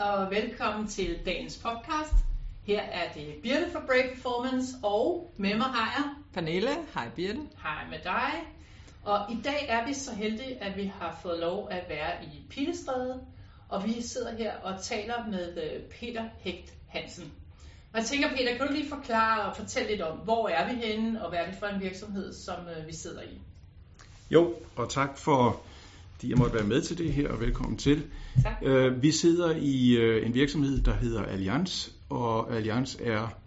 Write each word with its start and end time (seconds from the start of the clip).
og 0.00 0.30
velkommen 0.30 0.88
til 0.88 1.18
dagens 1.26 1.58
podcast. 1.58 2.14
Her 2.62 2.80
er 2.80 3.12
det 3.12 3.34
Birte 3.42 3.70
fra 3.72 3.80
Break 3.86 4.14
Performance, 4.14 4.66
og 4.82 5.32
med 5.36 5.56
mig 5.56 5.66
har 5.66 6.02
jeg... 6.02 6.14
Pernille, 6.34 6.70
hej 6.94 7.08
Birte. 7.16 7.40
Hej 7.62 7.84
med 7.90 7.98
dig. 8.04 8.32
Og 9.04 9.32
i 9.32 9.38
dag 9.44 9.66
er 9.68 9.86
vi 9.86 9.94
så 9.94 10.14
heldige, 10.14 10.62
at 10.62 10.76
vi 10.76 10.92
har 11.00 11.18
fået 11.22 11.40
lov 11.40 11.68
at 11.70 11.84
være 11.88 12.24
i 12.24 12.46
Pilestræde, 12.50 13.20
og 13.68 13.84
vi 13.84 14.02
sidder 14.02 14.36
her 14.36 14.56
og 14.56 14.82
taler 14.82 15.26
med 15.26 15.58
øh, 15.64 15.82
Peter 15.82 16.24
Hægt 16.38 16.74
Hansen. 16.88 17.32
Og 17.92 17.98
jeg 17.98 18.06
tænker, 18.06 18.28
Peter, 18.28 18.56
kan 18.56 18.66
du 18.66 18.72
lige 18.72 18.88
forklare 18.88 19.50
og 19.50 19.56
fortælle 19.56 19.90
lidt 19.90 20.02
om, 20.02 20.18
hvor 20.18 20.48
er 20.48 20.74
vi 20.74 20.74
henne, 20.74 21.24
og 21.24 21.30
hvad 21.30 21.38
er 21.38 21.46
det 21.46 21.56
for 21.58 21.66
en 21.66 21.80
virksomhed, 21.80 22.34
som 22.34 22.68
øh, 22.68 22.86
vi 22.86 22.94
sidder 22.94 23.22
i? 23.22 23.40
Jo, 24.30 24.54
og 24.76 24.90
tak 24.90 25.18
for, 25.18 25.60
at 26.24 26.30
jeg 26.30 26.38
måtte 26.38 26.54
være 26.54 26.66
med 26.66 26.82
til 26.82 26.98
det 26.98 27.12
her, 27.12 27.28
og 27.28 27.40
velkommen 27.40 27.78
til. 27.78 28.02
Tak. 28.42 28.52
Øh, 28.62 29.02
vi 29.02 29.10
sidder 29.10 29.56
i 29.56 29.96
øh, 29.96 30.26
en 30.26 30.34
virksomhed, 30.34 30.80
der 30.82 30.92
hedder 30.92 31.22
Allianz, 31.22 31.88
og 32.08 32.56
Allianz 32.56 32.96
er 33.00 33.40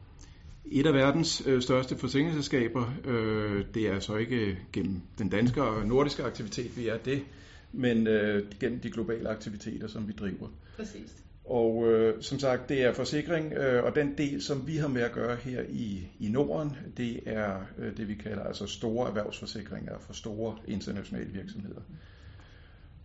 et 0.66 0.86
af 0.86 0.94
verdens 0.94 1.44
øh, 1.46 1.62
største 1.62 1.98
forsikringsselskaber. 1.98 2.94
Øh, 3.06 3.66
det 3.74 3.88
er 3.88 3.94
altså 3.94 4.16
ikke 4.16 4.58
gennem 4.74 5.02
den 5.18 5.30
danske 5.30 5.64
og 5.64 5.88
nordiske 5.88 6.24
aktivitet, 6.24 6.78
vi 6.78 6.88
er 6.88 6.98
det, 6.98 7.24
men 7.72 8.08
øh, 8.08 8.44
gennem 8.60 8.80
de 8.80 8.92
globale 8.92 9.30
aktiviteter, 9.30 9.88
som 9.88 10.08
vi 10.08 10.14
driver. 10.14 10.48
Præcis. 10.78 11.24
Og 11.46 11.92
øh, 11.92 12.22
som 12.22 12.40
sagt, 12.40 12.70
det 12.70 12.84
er 12.84 12.94
forsikring, 12.94 13.54
øh, 13.54 13.84
og 13.84 13.96
den 13.96 14.18
del, 14.18 14.42
som 14.42 14.68
vi 14.68 14.78
har 14.78 14.88
med 14.88 15.02
at 15.02 15.12
gøre 15.12 15.36
her 15.36 15.62
i, 15.70 16.08
i 16.20 16.30
Norden, 16.30 16.72
det 16.98 17.20
er 17.26 17.58
øh, 17.78 17.98
det, 17.98 18.08
vi 18.08 18.16
kalder 18.16 18.44
altså 18.44 18.66
store 18.68 19.08
erhvervsforsikringer 19.08 19.94
for 20.00 20.14
store 20.14 20.56
internationale 20.68 21.30
virksomheder. 21.34 21.82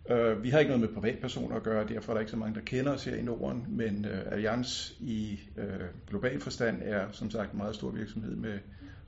Øh, 0.09 0.43
vi 0.43 0.49
har 0.49 0.59
ikke 0.59 0.69
noget 0.69 0.81
med 0.81 1.01
privatpersoner 1.01 1.55
at 1.55 1.63
gøre, 1.63 1.87
derfor 1.87 2.11
er 2.11 2.13
der 2.13 2.19
ikke 2.19 2.31
så 2.31 2.37
mange, 2.37 2.55
der 2.55 2.61
kender 2.65 2.91
os 2.91 3.03
her 3.03 3.15
i 3.15 3.21
Norden, 3.21 3.65
men 3.69 4.05
øh, 4.05 4.31
Allianz 4.31 4.91
i 4.99 5.39
øh, 5.57 5.65
global 6.09 6.39
forstand 6.41 6.81
er 6.83 7.07
som 7.11 7.31
sagt 7.31 7.51
en 7.51 7.57
meget 7.57 7.75
stor 7.75 7.91
virksomhed 7.91 8.35
med 8.35 8.59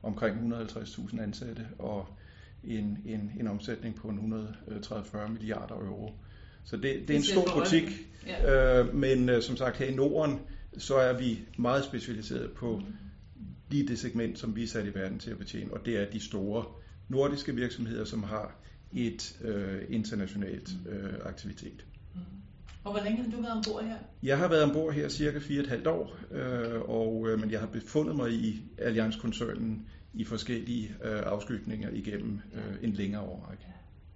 omkring 0.03 0.53
150.000 0.53 1.22
ansatte 1.22 1.67
og 1.80 2.08
en, 2.64 2.98
en, 3.06 3.31
en 3.39 3.48
omsætning 3.48 3.95
på 3.95 4.08
130 4.08 5.30
milliarder 5.33 5.75
euro. 5.75 6.11
Så 6.64 6.75
det, 6.78 6.83
det 7.08 7.09
er 7.09 7.17
en 7.17 7.23
stor 7.23 7.45
butik, 7.59 7.83
Ja. 8.28 8.80
øh, 8.80 8.95
men 8.95 9.30
øh, 9.30 9.42
som 9.42 9.58
sagt 9.58 9.78
her 9.78 9.86
i 9.86 9.94
Norden, 9.95 10.39
så 10.78 10.95
er 10.95 11.17
vi 11.17 11.39
meget 11.58 11.83
specialiseret 11.83 12.52
på 12.52 12.81
lige 13.70 13.88
det 13.88 14.00
segment, 14.00 14.39
som 14.39 14.55
vi 14.55 14.64
er 14.64 14.67
sat 14.67 14.86
i 14.86 14.94
verden 14.95 15.20
til 15.20 15.31
at 15.31 15.38
betjene, 15.38 15.73
og 15.73 15.86
det 15.86 15.98
er 15.98 16.05
de 16.11 16.20
store 16.20 16.66
nordiske 17.09 17.55
virksomheder, 17.55 18.05
som 18.05 18.23
har 18.23 18.55
et 18.94 19.38
øh, 19.42 19.81
internationalt 19.89 20.70
øh, 20.89 21.14
aktivitet. 21.25 21.86
Og 22.84 22.92
hvor 22.92 23.03
længe 23.03 23.23
har 23.23 23.31
du 23.31 23.42
været 23.42 23.53
ombord 23.53 23.83
her? 23.83 23.95
Jeg 24.23 24.38
har 24.38 24.48
været 24.48 24.64
ombord 24.64 24.94
her 24.94 25.09
cirka 25.09 25.39
4,5 25.39 25.89
år, 25.89 26.17
øh, 26.31 26.81
og, 26.81 27.30
øh, 27.30 27.39
men 27.39 27.52
jeg 27.52 27.59
har 27.59 27.67
befundet 27.67 28.16
mig 28.16 28.31
i 28.31 28.61
Allianz-koncernen 28.78 29.86
i 30.14 30.23
forskellige 30.23 30.95
øh, 31.03 31.22
afskygninger 31.25 31.89
igennem 31.89 32.42
øh, 32.53 32.75
en 32.81 32.94
længere 32.94 33.22
årrække. 33.22 33.64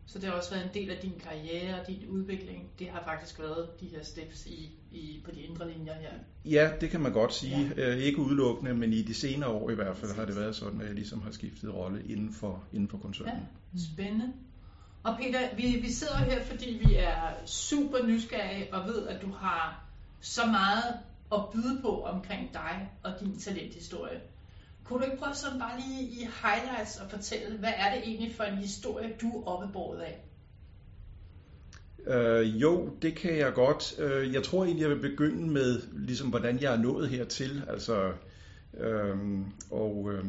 Så 0.08 0.20
det 0.20 0.30
har 0.30 0.36
også 0.36 0.52
været 0.52 0.64
en 0.66 0.74
del 0.74 0.90
af 0.90 0.98
din 1.02 1.14
karriere 1.20 1.82
og 1.82 1.88
din 1.88 2.06
udvikling. 2.10 2.70
Det 2.80 2.90
har 2.90 3.04
faktisk 3.04 3.40
været 3.40 3.80
de 3.80 3.86
her 3.86 4.04
steps 4.04 4.46
i, 4.46 4.72
i, 4.92 5.22
på 5.26 5.32
de 5.32 5.42
indre 5.42 5.72
linjer 5.72 5.94
her. 5.94 6.10
Ja, 6.46 6.72
det 6.82 6.90
kan 6.90 7.02
man 7.02 7.14
godt 7.14 7.34
sige. 7.34 7.72
Ja. 7.78 7.94
Øh, 7.94 7.98
ikke 7.98 8.20
udelukkende, 8.20 8.74
men 8.74 8.94
i 8.94 9.02
de 9.02 9.14
senere 9.14 9.50
år 9.50 9.70
i 9.70 9.76
hvert 9.76 9.98
fald 9.98 10.16
har 10.16 10.26
det 10.26 10.36
været 10.36 10.56
sådan, 10.56 10.82
at 10.82 10.88
jeg 10.88 10.96
ligesom 10.96 11.22
har 11.22 11.32
skiftet 11.32 11.74
rolle 11.74 12.04
inden 12.10 12.34
for, 12.34 12.64
inden 12.74 12.90
for 12.90 12.98
koncernen. 12.98 13.34
Ja, 13.74 13.80
spændende. 13.94 14.34
Og 15.06 15.18
Peter, 15.18 15.56
vi, 15.56 15.80
vi 15.82 15.92
sidder 15.92 16.18
her, 16.18 16.44
fordi 16.44 16.82
vi 16.88 16.96
er 16.96 17.46
super 17.46 17.98
nysgerrige 18.08 18.74
og 18.74 18.88
ved, 18.88 19.08
at 19.08 19.22
du 19.22 19.32
har 19.32 19.86
så 20.22 20.46
meget 20.46 20.84
at 21.34 21.40
byde 21.54 21.82
på 21.82 22.04
omkring 22.04 22.54
dig 22.54 22.90
og 23.04 23.12
din 23.20 23.40
talenthistorie. 23.40 24.22
Kunne 24.84 25.00
du 25.00 25.06
ikke 25.06 25.18
prøve 25.18 25.36
sådan 25.36 25.60
bare 25.60 25.80
lige 25.80 26.04
i 26.04 26.30
highlights 26.44 26.98
at 26.98 27.12
fortælle, 27.12 27.58
hvad 27.58 27.74
er 27.78 27.96
det 27.96 28.04
egentlig 28.04 28.36
for 28.36 28.44
en 28.44 28.58
historie, 28.58 29.14
du 29.22 29.28
er 29.28 29.48
oppebåret 29.48 30.00
af? 30.00 30.24
Øh, 32.08 32.62
jo, 32.62 32.90
det 33.02 33.16
kan 33.16 33.38
jeg 33.38 33.54
godt. 33.54 34.00
Øh, 34.00 34.34
jeg 34.34 34.44
tror 34.44 34.66
egentlig, 34.66 34.82
jeg 34.82 34.90
vil 34.90 35.10
begynde 35.10 35.52
med, 35.52 35.82
ligesom, 35.94 36.30
hvordan 36.30 36.62
jeg 36.62 36.74
er 36.74 36.82
nået 36.82 37.10
hertil. 37.10 37.64
Altså, 37.70 38.12
øh, 38.78 39.18
og 39.72 40.12
øh, 40.14 40.26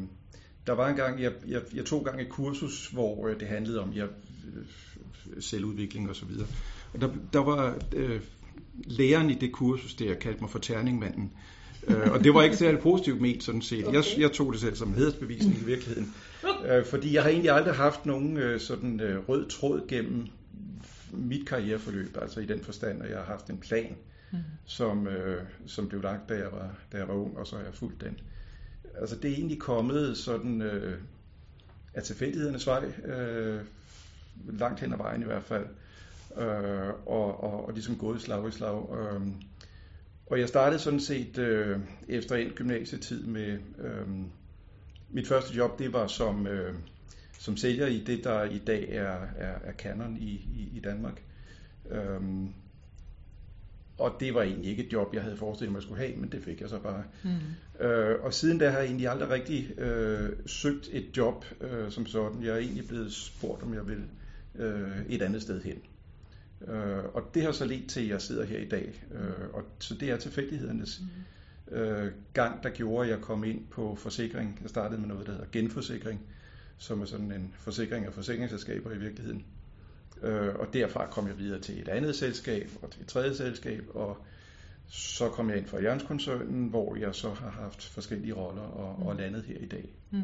der 0.67 0.73
var 0.73 0.89
en 0.89 0.97
gang, 0.97 1.23
jeg, 1.23 1.33
jeg, 1.49 1.63
jeg 1.75 1.85
tog 1.85 2.05
gang 2.05 2.21
et 2.21 2.29
kursus, 2.29 2.89
hvor 2.89 3.29
øh, 3.29 3.41
det 3.41 3.49
handlede 3.49 3.81
om 3.81 3.97
jeg, 3.97 4.09
øh, 4.55 5.43
selvudvikling 5.43 6.11
og 6.11 6.17
så 6.17 6.27
videre. 6.27 6.47
Og 6.95 7.01
der, 7.01 7.09
der 7.33 7.39
var 7.39 7.79
øh, 7.97 8.21
læreren 8.85 9.31
i 9.31 9.35
det 9.35 9.53
kursus, 9.53 9.95
der 9.95 10.15
kaldte 10.15 10.41
mig 10.41 10.51
for 10.51 10.59
terningmanden. 10.59 11.33
Øh, 11.89 12.13
og 12.13 12.25
det 12.25 12.35
var 12.35 12.43
ikke 12.43 12.57
særlig 12.57 12.81
positivt 12.81 13.21
ment, 13.21 13.45
sådan 13.45 13.63
set. 13.63 13.87
Okay. 13.87 13.97
Jeg, 13.97 14.05
jeg 14.19 14.33
tog 14.33 14.53
det 14.53 14.61
selv 14.61 14.77
som 14.77 14.95
hedersbevisning 14.95 15.59
i 15.63 15.65
virkeligheden. 15.65 16.15
Øh, 16.69 16.85
fordi 16.85 17.15
jeg 17.15 17.23
har 17.23 17.31
egentlig 17.31 17.51
aldrig 17.51 17.75
haft 17.75 18.07
nogen 18.07 18.37
øh, 18.37 18.61
sådan 18.61 19.01
øh, 19.01 19.29
rød 19.29 19.49
tråd 19.49 19.89
gennem 19.89 20.27
mit 21.13 21.49
karriereforløb, 21.49 22.17
altså 22.23 22.41
i 22.41 22.47
den 22.47 22.61
forstand, 22.61 23.03
at 23.03 23.11
jeg 23.11 23.19
har 23.19 23.25
haft 23.25 23.51
en 23.51 23.59
plan, 23.59 23.97
mm. 24.33 24.39
som, 24.65 25.07
øh, 25.07 25.43
som 25.67 25.89
blev 25.89 26.03
lagt, 26.03 26.29
da 26.29 26.35
jeg, 26.35 26.49
var, 26.53 26.75
da 26.93 26.99
jeg 26.99 27.09
var 27.09 27.15
ung, 27.15 27.39
og 27.39 27.47
så 27.47 27.57
har 27.57 27.65
jeg 27.65 27.75
fulgt 27.75 28.01
den. 28.01 28.21
Altså 29.01 29.17
det 29.17 29.31
er 29.31 29.35
egentlig 29.35 29.59
kommet 29.59 30.17
sådan 30.17 30.63
øh, 30.63 30.99
af 31.95 32.03
tilfældighedernes 32.03 32.67
vej, 32.67 32.85
øh, 33.05 33.61
langt 34.45 34.81
hen 34.81 34.93
ad 34.93 34.99
vejen 34.99 35.23
i 35.23 35.25
hvert 35.25 35.45
fald, 35.45 35.67
øh, 36.37 36.89
og, 37.07 37.45
og, 37.45 37.67
og 37.67 37.73
ligesom 37.73 37.97
gået 37.97 38.23
slag 38.23 38.49
i 38.49 38.51
slag. 38.51 38.97
Øh, 38.99 39.21
og 40.27 40.41
jeg 40.41 40.49
startede 40.49 40.81
sådan 40.81 41.01
set 41.01 41.39
øh, 41.39 41.79
efter 42.09 42.37
en 42.37 42.51
gymnasietid 42.51 43.27
med 43.27 43.59
øh, 43.79 44.09
mit 45.11 45.29
første 45.29 45.57
job, 45.57 45.79
det 45.79 45.93
var 45.93 46.07
som, 46.07 46.47
øh, 46.47 46.75
som 47.39 47.57
sælger 47.57 47.87
i 47.87 47.99
det, 48.07 48.25
der 48.25 48.45
i 48.45 48.59
dag 48.59 48.89
er, 48.91 49.19
er, 49.37 49.59
er 49.65 49.73
Canon 49.73 50.17
i, 50.17 50.31
i, 50.31 50.71
i 50.77 50.81
Danmark. 50.81 51.23
Øhm, 51.91 52.53
og 53.99 54.17
det 54.21 54.35
var 54.35 54.43
egentlig 54.43 54.71
ikke 54.71 54.87
et 54.87 54.93
job, 54.93 55.15
jeg 55.15 55.23
havde 55.23 55.37
forestillet 55.37 55.73
mig 55.73 55.79
at 55.79 55.83
skulle 55.83 56.01
have, 56.01 56.17
men 56.17 56.33
det 56.33 56.45
fik 56.45 56.61
jeg 56.61 56.69
så 56.69 56.79
bare. 56.79 57.05
Mm. 57.25 57.85
Øh, 57.85 58.25
og 58.25 58.35
siden 58.35 58.59
da 58.59 58.71
har 58.71 58.79
jeg 58.79 58.87
egentlig 58.87 59.09
aldrig 59.09 59.31
rigtig 59.31 59.81
øh, 59.81 60.31
søgt 60.47 60.89
et 60.93 61.17
job 61.17 61.45
øh, 61.61 61.91
som 61.91 62.07
sådan. 62.07 62.43
Jeg 62.43 62.55
er 62.55 62.59
egentlig 62.59 62.89
blevet 62.89 63.13
spurgt, 63.13 63.63
om 63.63 63.75
jeg 63.75 63.87
vil 63.87 64.05
øh, 64.59 65.07
et 65.09 65.23
andet 65.23 65.43
sted 65.43 65.63
hen. 65.63 65.79
Øh, 66.69 67.05
og 67.15 67.31
det 67.35 67.43
har 67.43 67.53
så 67.53 67.65
ledt 67.65 67.91
til, 67.91 68.01
at 68.01 68.09
jeg 68.09 68.23
sidder 68.23 68.45
her 68.45 68.59
i 68.59 68.69
dag. 68.69 69.03
Øh, 69.13 69.49
og 69.53 69.63
så 69.79 69.95
det 69.95 70.11
er 70.11 70.17
tilfældighedernes 70.17 71.03
mm. 71.71 71.77
øh, 71.77 72.13
gang, 72.33 72.63
der 72.63 72.71
gjorde, 72.71 73.05
at 73.05 73.11
jeg 73.11 73.21
kom 73.21 73.45
ind 73.45 73.67
på 73.71 73.95
forsikring. 73.95 74.59
Jeg 74.63 74.71
startede 74.71 75.01
med 75.01 75.09
noget, 75.09 75.27
der 75.27 75.33
hedder 75.33 75.47
genforsikring, 75.53 76.21
som 76.79 77.01
er 77.01 77.05
sådan 77.05 77.33
en 77.33 77.55
forsikring 77.55 78.07
af 78.07 78.13
forsikringsselskaber 78.13 78.93
i 78.93 78.99
virkeligheden. 78.99 79.45
Øh, 80.23 80.55
og 80.55 80.67
derfra 80.73 81.07
kom 81.07 81.27
jeg 81.27 81.39
videre 81.39 81.61
til 81.61 81.81
et 81.81 81.89
andet 81.89 82.17
selskab 82.17 82.71
og 82.83 82.91
til 82.91 83.03
et 83.03 83.09
tredje 83.09 83.35
selskab, 83.35 83.85
og 83.95 84.27
så 84.89 85.29
kom 85.29 85.51
jeg 85.51 85.59
ind 85.59 85.67
for 85.67 85.79
Jørgenskoncernen, 85.79 86.69
hvor 86.69 86.97
jeg 86.97 87.15
så 87.15 87.31
har 87.31 87.51
haft 87.51 87.85
forskellige 87.85 88.33
roller 88.33 88.63
og, 88.63 89.01
mm. 89.01 89.07
og 89.07 89.17
landet 89.17 89.43
her 89.43 89.59
i 89.59 89.67
dag. 89.67 89.89
Mm. 90.11 90.23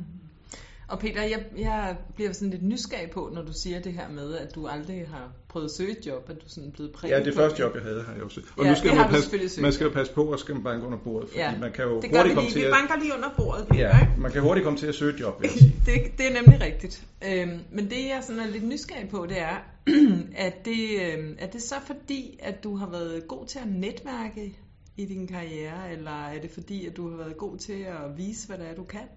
Og 0.93 0.99
Peter, 0.99 1.23
jeg, 1.23 1.45
jeg 1.59 1.97
bliver 2.15 2.33
sådan 2.33 2.51
lidt 2.51 2.63
nysgerrig 2.63 3.11
på, 3.11 3.31
når 3.35 3.43
du 3.43 3.53
siger 3.53 3.81
det 3.81 3.93
her 3.93 4.09
med, 4.09 4.35
at 4.35 4.55
du 4.55 4.67
aldrig 4.67 5.07
har 5.09 5.33
prøvet 5.49 5.65
at 5.65 5.71
søge 5.71 5.99
et 5.99 6.07
job, 6.07 6.31
at 6.31 6.37
du 6.37 6.49
sådan 6.49 6.69
er 6.69 6.73
blevet 6.73 6.93
præget 6.93 7.15
Ja, 7.15 7.25
det 7.25 7.35
første 7.35 7.63
job, 7.63 7.75
jeg 7.75 7.83
havde, 7.83 8.03
har 8.03 8.13
jeg 8.15 8.23
også. 8.23 8.41
Og 8.57 8.65
ja, 8.65 8.71
nu 8.71 8.77
skal 8.77 8.97
man, 8.97 9.09
passe, 9.09 9.61
man 9.63 9.73
skal 9.73 9.85
jo 9.85 9.91
passe 9.91 10.13
på, 10.13 10.25
og 10.25 10.39
skal 10.39 10.55
man 10.55 10.65
banke 10.65 10.87
under 10.87 10.99
bordet, 10.99 11.29
fordi 11.29 11.41
ja, 11.41 11.59
man 11.61 11.73
kan 11.73 11.85
jo 11.85 12.01
det 12.01 12.11
hurtigt 12.11 12.35
komme 12.35 12.41
lige. 12.41 12.53
til 12.53 12.61
Vi 12.61 12.67
at... 12.67 12.73
banker 12.73 13.03
lige 13.03 13.15
under 13.15 13.29
bordet, 13.37 13.67
Peter, 13.69 13.81
ja, 13.81 14.01
ikke? 14.01 14.13
man 14.21 14.33
kan 14.33 14.43
hurtigt 14.43 14.65
komme 14.65 14.79
til 14.79 14.87
at 14.87 14.95
søge 14.95 15.15
et 15.15 15.21
job, 15.21 15.41
vil 15.43 15.51
jeg 15.51 15.59
sige. 15.59 15.77
det, 15.87 16.19
det 16.19 16.27
er 16.31 16.43
nemlig 16.43 16.61
rigtigt. 16.61 17.05
Øhm, 17.29 17.61
men 17.71 17.91
det, 17.91 17.99
jeg 18.09 18.21
sådan 18.23 18.41
er 18.43 18.47
lidt 18.47 18.65
nysgerrig 18.69 19.09
på, 19.09 19.27
det 19.29 19.39
er, 19.41 19.57
at 20.47 20.65
det, 20.65 20.89
øhm, 21.03 21.37
er 21.39 21.47
det 21.47 21.63
så 21.63 21.75
fordi, 21.87 22.39
at 22.43 22.65
du 22.65 22.77
har 22.77 22.91
været 22.91 23.29
god 23.29 23.47
til 23.47 23.59
at 23.59 23.69
netværke 23.69 24.59
i 24.97 25.05
din 25.05 25.27
karriere, 25.27 25.93
eller 25.93 26.27
er 26.27 26.41
det 26.41 26.51
fordi, 26.51 26.87
at 26.87 26.97
du 26.97 27.11
har 27.11 27.17
været 27.17 27.37
god 27.37 27.57
til 27.57 27.73
at 27.73 28.17
vise, 28.17 28.47
hvad 28.49 28.59
det 28.59 28.67
er, 28.71 28.75
du 28.75 28.85
kan? 28.85 29.09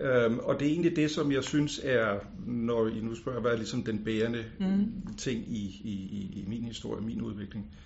Øhm, 0.00 0.38
og 0.38 0.60
det 0.60 0.68
er 0.68 0.72
egentlig 0.72 0.96
det, 0.96 1.10
som 1.10 1.32
jeg 1.32 1.44
synes 1.44 1.80
er, 1.84 2.18
når 2.46 2.88
I 2.88 3.00
nu 3.00 3.14
spørger, 3.14 3.40
hvad 3.40 3.52
er 3.52 3.56
ligesom 3.56 3.82
den 3.82 4.04
bærende 4.04 4.44
mm. 4.60 5.16
ting 5.16 5.48
i, 5.48 5.80
i, 5.84 6.30
i 6.40 6.44
min 6.48 6.64
historie, 6.64 7.02
min 7.02 7.22
udvikling. 7.22 7.76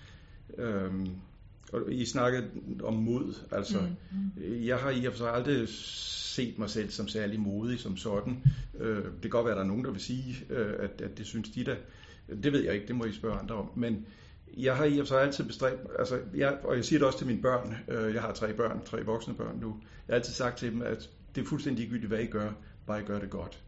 Øhm, 0.58 1.06
og 1.72 1.92
I 1.92 2.04
snakkede 2.04 2.50
om 2.82 2.94
mod, 2.94 3.34
altså 3.50 3.78
mm. 3.80 4.18
Mm. 4.36 4.64
jeg 4.64 4.78
har 4.78 4.90
i 4.90 5.04
og 5.04 5.12
for 5.12 5.18
sig 5.18 5.34
aldrig 5.34 5.68
set 5.68 6.58
mig 6.58 6.70
selv 6.70 6.90
som 6.90 7.08
særlig 7.08 7.40
modig 7.40 7.78
som 7.78 7.96
sådan. 7.96 8.42
Øh, 8.78 9.04
det 9.04 9.20
kan 9.22 9.30
godt 9.30 9.44
være, 9.44 9.54
at 9.54 9.56
der 9.56 9.64
er 9.64 9.68
nogen, 9.68 9.84
der 9.84 9.90
vil 9.90 10.00
sige, 10.00 10.44
øh, 10.50 10.74
at, 10.78 11.00
at 11.00 11.18
det 11.18 11.26
synes 11.26 11.48
de 11.48 11.64
da. 11.64 11.76
Det 12.42 12.52
ved 12.52 12.64
jeg 12.64 12.74
ikke, 12.74 12.86
det 12.86 12.96
må 12.96 13.04
I 13.04 13.12
spørge 13.12 13.38
andre 13.38 13.54
om. 13.54 13.70
Men 13.76 14.06
jeg 14.56 14.76
har 14.76 14.84
i 14.84 14.98
og 14.98 15.06
for 15.06 15.14
sig 15.14 15.22
altid 15.22 15.44
bestræbt, 15.44 15.80
altså 15.98 16.18
jeg, 16.34 16.58
og 16.64 16.76
jeg 16.76 16.84
siger 16.84 16.98
det 16.98 17.06
også 17.06 17.18
til 17.18 17.26
mine 17.26 17.42
børn, 17.42 17.76
øh, 17.88 18.14
jeg 18.14 18.22
har 18.22 18.32
tre 18.32 18.52
børn, 18.52 18.80
tre 18.84 19.04
voksne 19.04 19.34
børn 19.34 19.58
nu, 19.60 19.76
jeg 20.08 20.14
har 20.14 20.18
altid 20.18 20.32
sagt 20.32 20.58
til 20.58 20.72
dem, 20.72 20.82
at 20.82 21.10
det 21.34 21.40
er 21.42 21.46
fuldstændig 21.46 21.80
ligegyldigt, 21.80 22.08
hvad 22.08 22.20
I 22.20 22.26
gør, 22.26 22.52
bare 22.86 23.00
I 23.00 23.04
gør 23.04 23.20
det 23.20 23.30
godt. 23.30 23.62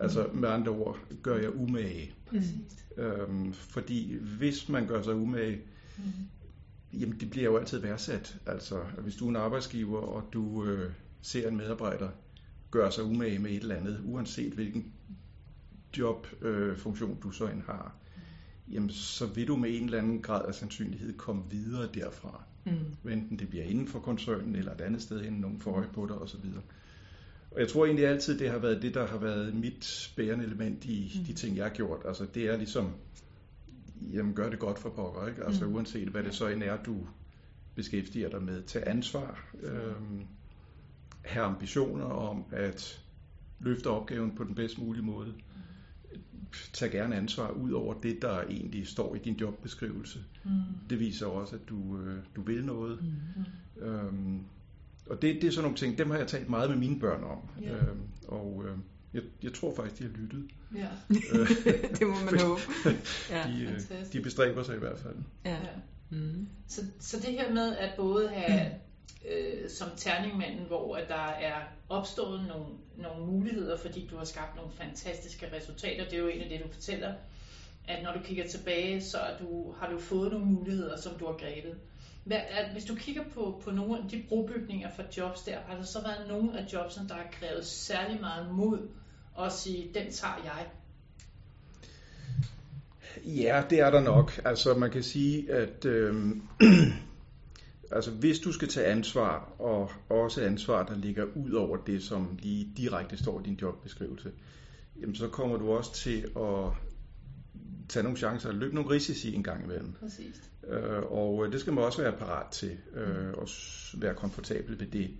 Altså 0.00 0.28
med 0.34 0.48
andre 0.48 0.72
ord, 0.72 0.98
gør 1.22 1.36
jeg 1.36 1.56
umage. 1.56 2.12
Præcis. 2.26 2.54
Øhm, 2.96 3.52
fordi 3.52 4.16
hvis 4.38 4.68
man 4.68 4.86
gør 4.86 5.02
sig 5.02 5.14
umage, 5.14 5.60
Mm. 5.98 6.04
jamen 7.00 7.20
det 7.20 7.30
bliver 7.30 7.44
jo 7.44 7.56
altid 7.56 7.78
værdsat. 7.78 8.36
Altså, 8.46 8.80
hvis 8.98 9.14
du 9.16 9.24
er 9.24 9.28
en 9.30 9.36
arbejdsgiver, 9.36 9.98
og 10.00 10.28
du 10.32 10.64
øh, 10.64 10.92
ser 11.22 11.48
en 11.48 11.56
medarbejder 11.56 12.08
gøre 12.70 12.92
sig 12.92 13.04
umage 13.04 13.38
med 13.38 13.50
et 13.50 13.56
eller 13.62 13.74
andet, 13.76 14.00
uanset 14.04 14.52
hvilken 14.52 14.92
jobfunktion 15.98 17.10
øh, 17.10 17.22
du 17.22 17.30
så 17.30 17.46
end 17.46 17.62
har, 17.62 17.94
jamen 18.68 18.90
så 18.90 19.26
vil 19.26 19.48
du 19.48 19.56
med 19.56 19.70
en 19.78 19.84
eller 19.84 19.98
anden 19.98 20.22
grad 20.22 20.44
af 20.48 20.54
sandsynlighed 20.54 21.16
komme 21.16 21.42
videre 21.50 21.88
derfra. 21.94 22.42
Mm. 23.04 23.10
Enten 23.10 23.38
det 23.38 23.48
bliver 23.48 23.64
inden 23.64 23.88
for 23.88 23.98
koncernen, 23.98 24.56
eller 24.56 24.74
et 24.74 24.80
andet 24.80 25.02
sted, 25.02 25.22
inden 25.24 25.40
nogen 25.40 25.60
får 25.60 25.72
øje 25.72 25.88
på 25.94 26.06
dig 26.06 26.16
osv. 26.16 26.44
Og 27.54 27.60
jeg 27.60 27.68
tror 27.68 27.84
egentlig 27.84 28.06
altid, 28.06 28.38
det 28.38 28.50
har 28.50 28.58
været 28.58 28.82
det, 28.82 28.94
der 28.94 29.06
har 29.06 29.18
været 29.18 29.54
mit 29.54 30.12
bærende 30.16 30.44
element 30.44 30.84
i 30.84 31.12
mm. 31.18 31.24
de 31.24 31.32
ting, 31.32 31.56
jeg 31.56 31.64
har 31.64 31.72
gjort. 31.72 32.02
Altså 32.04 32.26
det 32.34 32.46
er 32.46 32.56
ligesom, 32.56 32.92
jamen 34.12 34.34
gør 34.34 34.50
det 34.50 34.58
godt 34.58 34.78
for 34.78 34.90
pokker, 34.90 35.26
ikke? 35.26 35.44
Altså 35.44 35.66
mm. 35.66 35.74
uanset 35.74 36.08
hvad 36.08 36.22
det 36.22 36.34
så 36.34 36.48
end 36.48 36.62
er, 36.62 36.82
du 36.82 37.06
beskæftiger 37.74 38.28
dig 38.28 38.42
med. 38.42 38.62
Tag 38.62 38.82
ansvar. 38.86 39.44
Øhm, 39.62 40.26
have 41.22 41.44
ambitioner 41.44 42.04
om 42.04 42.44
at 42.50 43.02
løfte 43.60 43.86
opgaven 43.86 44.36
på 44.36 44.44
den 44.44 44.54
bedst 44.54 44.78
mulige 44.78 45.02
måde. 45.02 45.34
Tag 46.72 46.90
gerne 46.90 47.16
ansvar 47.16 47.50
ud 47.50 47.72
over 47.72 47.94
det, 47.94 48.22
der 48.22 48.42
egentlig 48.42 48.86
står 48.86 49.14
i 49.14 49.18
din 49.18 49.34
jobbeskrivelse. 49.34 50.18
Mm. 50.44 50.50
Det 50.90 51.00
viser 51.00 51.26
også, 51.26 51.56
at 51.56 51.68
du, 51.68 51.98
øh, 51.98 52.18
du 52.36 52.42
vil 52.42 52.64
noget. 52.64 52.98
Mm. 53.02 53.82
Øhm, 53.82 54.40
og 55.10 55.22
det, 55.22 55.34
det 55.42 55.44
er 55.44 55.50
sådan 55.50 55.62
nogle 55.62 55.76
ting, 55.76 55.98
dem 55.98 56.10
har 56.10 56.18
jeg 56.18 56.26
talt 56.26 56.48
meget 56.48 56.70
med 56.70 56.78
mine 56.78 57.00
børn 57.00 57.24
om. 57.24 57.38
Yeah. 57.62 57.88
Øhm, 57.88 58.00
og 58.28 58.64
øh, 58.66 58.76
jeg, 59.14 59.22
jeg 59.42 59.52
tror 59.52 59.74
faktisk, 59.74 59.98
de 59.98 60.04
har 60.04 60.10
lyttet. 60.10 60.50
Ja, 60.74 60.88
det 61.98 62.06
må 62.06 62.14
man 62.30 62.40
håbe. 62.40 62.60
Ja, 63.30 63.44
de, 63.48 63.62
øh, 63.62 64.12
de 64.12 64.20
bestræber 64.20 64.62
sig 64.62 64.76
i 64.76 64.78
hvert 64.78 64.98
fald. 64.98 65.16
Ja. 65.44 65.58
Mm. 66.10 66.48
Så, 66.68 66.84
så 67.00 67.16
det 67.16 67.32
her 67.32 67.52
med 67.52 67.76
at 67.76 67.90
både 67.96 68.28
have 68.28 68.70
øh, 69.30 69.70
som 69.70 69.88
terningmanden, 69.96 70.66
hvor 70.66 70.96
at 70.96 71.08
der 71.08 71.26
er 71.28 71.60
opstået 71.88 72.44
nogle, 72.48 72.66
nogle 72.96 73.26
muligheder, 73.26 73.76
fordi 73.76 74.08
du 74.10 74.16
har 74.16 74.24
skabt 74.24 74.56
nogle 74.56 74.72
fantastiske 74.72 75.56
resultater. 75.56 76.04
Det 76.04 76.12
er 76.12 76.18
jo 76.18 76.28
en 76.28 76.40
af 76.40 76.48
det, 76.48 76.60
du 76.64 76.72
fortæller, 76.72 77.14
at 77.88 78.02
når 78.02 78.12
du 78.12 78.18
kigger 78.24 78.48
tilbage, 78.48 79.02
så 79.02 79.18
er 79.18 79.38
du, 79.38 79.72
har 79.72 79.90
du 79.90 79.98
fået 79.98 80.32
nogle 80.32 80.46
muligheder, 80.46 81.00
som 81.00 81.12
du 81.18 81.26
har 81.26 81.32
grebet. 81.32 81.76
Hvad, 82.24 82.40
at, 82.50 82.72
hvis 82.72 82.84
du 82.84 82.94
kigger 82.94 83.22
på, 83.34 83.60
på 83.64 83.70
nogle 83.70 83.98
af 83.98 84.08
de 84.08 84.24
brobygninger 84.28 84.90
for 84.96 85.02
jobs 85.16 85.42
der, 85.42 85.58
har 85.66 85.76
der 85.76 85.82
så 85.82 86.02
været 86.02 86.28
nogle 86.28 86.58
af 86.58 86.72
jobsene, 86.72 87.08
der 87.08 87.14
har 87.14 87.26
krævet 87.32 87.66
særlig 87.66 88.20
meget 88.20 88.54
mod 88.54 88.88
at 89.40 89.52
sige, 89.52 89.90
den 89.94 90.12
tager 90.12 90.40
jeg? 90.44 90.66
Ja, 93.24 93.62
det 93.70 93.80
er 93.80 93.90
der 93.90 94.00
nok. 94.00 94.40
Altså 94.44 94.74
man 94.74 94.90
kan 94.90 95.02
sige, 95.02 95.52
at 95.52 95.84
øh, 95.84 96.36
altså 97.96 98.10
hvis 98.10 98.38
du 98.38 98.52
skal 98.52 98.68
tage 98.68 98.86
ansvar, 98.86 99.52
og 99.58 99.90
også 100.08 100.42
ansvar, 100.42 100.86
der 100.86 100.96
ligger 100.96 101.24
ud 101.34 101.52
over 101.52 101.76
det, 101.76 102.02
som 102.02 102.38
lige 102.42 102.72
direkte 102.76 103.16
står 103.16 103.40
i 103.40 103.42
din 103.42 103.58
jobbeskrivelse, 103.62 104.30
jamen 105.00 105.14
så 105.14 105.28
kommer 105.28 105.56
du 105.56 105.72
også 105.72 105.94
til 105.94 106.30
at 106.36 106.72
tage 107.92 108.02
nogle 108.02 108.18
chancer 108.18 108.48
og 108.48 108.54
løbe 108.54 108.74
nogle 108.74 108.90
risici 108.90 109.34
en 109.34 109.42
gang 109.42 109.64
imellem. 109.64 109.92
Præcis. 110.00 110.42
Øh, 110.68 111.02
og 111.02 111.52
det 111.52 111.60
skal 111.60 111.72
man 111.72 111.84
også 111.84 112.02
være 112.02 112.12
parat 112.12 112.50
til, 112.50 112.78
øh, 112.94 113.32
og 113.32 113.48
være 113.94 114.14
komfortabel 114.14 114.80
ved 114.80 114.86
det. 114.86 115.10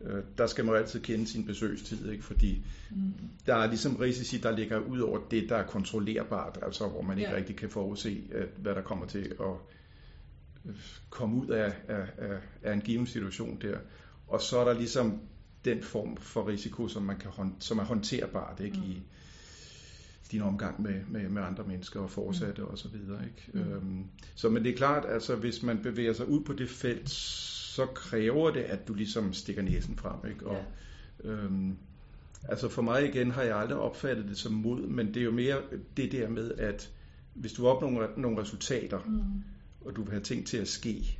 Øh, 0.00 0.22
der 0.38 0.46
skal 0.46 0.64
man 0.64 0.74
jo 0.74 0.80
altid 0.80 1.00
kende 1.00 1.26
sin 1.26 1.46
besøgstid, 1.46 2.10
ikke? 2.10 2.24
fordi 2.24 2.64
mm. 2.90 3.14
der 3.46 3.54
er 3.54 3.66
ligesom 3.66 3.96
risici, 3.96 4.38
der 4.38 4.56
ligger 4.56 4.78
ud 4.78 5.00
over 5.00 5.20
det, 5.30 5.48
der 5.48 5.56
er 5.56 5.66
kontrollerbart, 5.66 6.58
altså 6.62 6.88
hvor 6.88 7.02
man 7.02 7.18
ikke 7.18 7.30
ja. 7.30 7.36
rigtig 7.36 7.56
kan 7.56 7.70
forudse, 7.70 8.22
at, 8.32 8.48
hvad 8.56 8.74
der 8.74 8.82
kommer 8.82 9.06
til 9.06 9.34
at 9.40 9.56
komme 11.10 11.36
ud 11.36 11.48
af, 11.48 11.72
af, 11.88 12.06
af, 12.18 12.38
af 12.62 12.72
en 12.72 12.80
given 12.80 13.06
situation 13.06 13.58
der. 13.62 13.78
Og 14.28 14.40
så 14.40 14.58
er 14.58 14.64
der 14.64 14.72
ligesom 14.78 15.20
den 15.64 15.82
form 15.82 16.16
for 16.16 16.48
risiko, 16.48 16.88
som, 16.88 17.02
man 17.02 17.18
kan, 17.18 17.30
som 17.60 17.78
er 17.78 17.84
håndterbart 17.84 18.60
ikke? 18.60 18.76
Mm. 18.76 18.82
i 18.82 19.02
din 20.32 20.42
omgang 20.42 20.82
med, 20.82 20.94
med, 21.08 21.28
med 21.28 21.42
andre 21.42 21.64
mennesker 21.64 22.00
og 22.00 22.10
forsatte 22.10 22.62
mm. 22.62 22.68
og 22.68 22.78
så 22.78 22.88
videre. 22.88 23.24
Ikke? 23.24 23.64
Mm. 23.66 23.72
Øhm, 23.72 24.04
så 24.34 24.48
men 24.48 24.64
det 24.64 24.72
er 24.72 24.76
klart, 24.76 25.04
altså 25.08 25.36
hvis 25.36 25.62
man 25.62 25.78
bevæger 25.82 26.12
sig 26.12 26.28
ud 26.28 26.44
på 26.44 26.52
det 26.52 26.68
felt, 26.68 27.10
så 27.10 27.86
kræver 27.86 28.50
det, 28.50 28.60
at 28.60 28.88
du 28.88 28.94
ligesom 28.94 29.32
stikker 29.32 29.62
næsen 29.62 29.96
frem. 29.96 30.30
Ikke? 30.30 30.46
Og, 30.46 30.64
ja. 31.24 31.30
øhm, 31.30 31.76
altså 32.48 32.68
for 32.68 32.82
mig 32.82 33.08
igen 33.08 33.30
har 33.30 33.42
jeg 33.42 33.56
aldrig 33.56 33.78
opfattet 33.78 34.28
det 34.28 34.38
som 34.38 34.52
mod, 34.52 34.86
men 34.86 35.06
det 35.06 35.16
er 35.16 35.24
jo 35.24 35.30
mere 35.30 35.56
det 35.96 36.12
der 36.12 36.28
med, 36.28 36.52
at 36.58 36.90
hvis 37.34 37.52
du 37.52 37.66
opnår 37.66 37.90
nogle, 37.90 38.08
nogle 38.16 38.40
resultater, 38.40 39.00
mm 39.06 39.42
og 39.84 39.96
du 39.96 40.02
vil 40.02 40.10
have 40.10 40.22
ting 40.22 40.46
til 40.46 40.56
at 40.56 40.68
ske, 40.68 41.18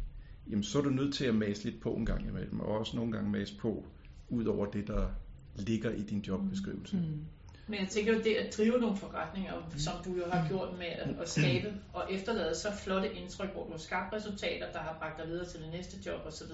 jamen 0.50 0.64
så 0.64 0.78
er 0.78 0.82
du 0.82 0.90
nødt 0.90 1.14
til 1.14 1.24
at 1.24 1.34
mase 1.34 1.64
lidt 1.64 1.80
på 1.80 1.94
en 1.94 2.06
gang 2.06 2.28
imellem, 2.28 2.60
og 2.60 2.78
også 2.78 2.96
nogle 2.96 3.12
gange 3.12 3.30
mase 3.30 3.56
på, 3.58 3.84
ud 4.28 4.44
over 4.44 4.66
det, 4.66 4.86
der 4.86 5.08
ligger 5.56 5.90
i 5.90 6.02
din 6.02 6.20
jobbeskrivelse. 6.20 6.96
Mm. 6.96 7.24
Mm. 7.72 7.76
Men 7.76 7.84
jeg 7.84 7.88
tænker 7.88 8.12
jo, 8.12 8.18
det 8.18 8.34
at 8.34 8.56
drive 8.56 8.78
nogle 8.78 8.96
forretninger, 8.96 9.52
som 9.78 9.92
du 10.04 10.10
jo 10.16 10.24
har 10.32 10.48
gjort 10.48 10.78
med 10.78 10.86
at, 10.86 11.08
at 11.20 11.28
skabe 11.28 11.72
og 11.92 12.12
efterlade 12.12 12.54
så 12.54 12.72
flotte 12.72 13.14
indtryk, 13.14 13.52
hvor 13.52 13.64
du 13.64 13.70
har 13.70 13.78
skabt 13.78 14.12
resultater, 14.12 14.72
der 14.72 14.78
har 14.78 14.96
bragt 14.98 15.18
dig 15.18 15.28
videre 15.28 15.48
til 15.48 15.60
det 15.60 15.70
næste 15.72 15.96
job 16.06 16.26
osv., 16.26 16.48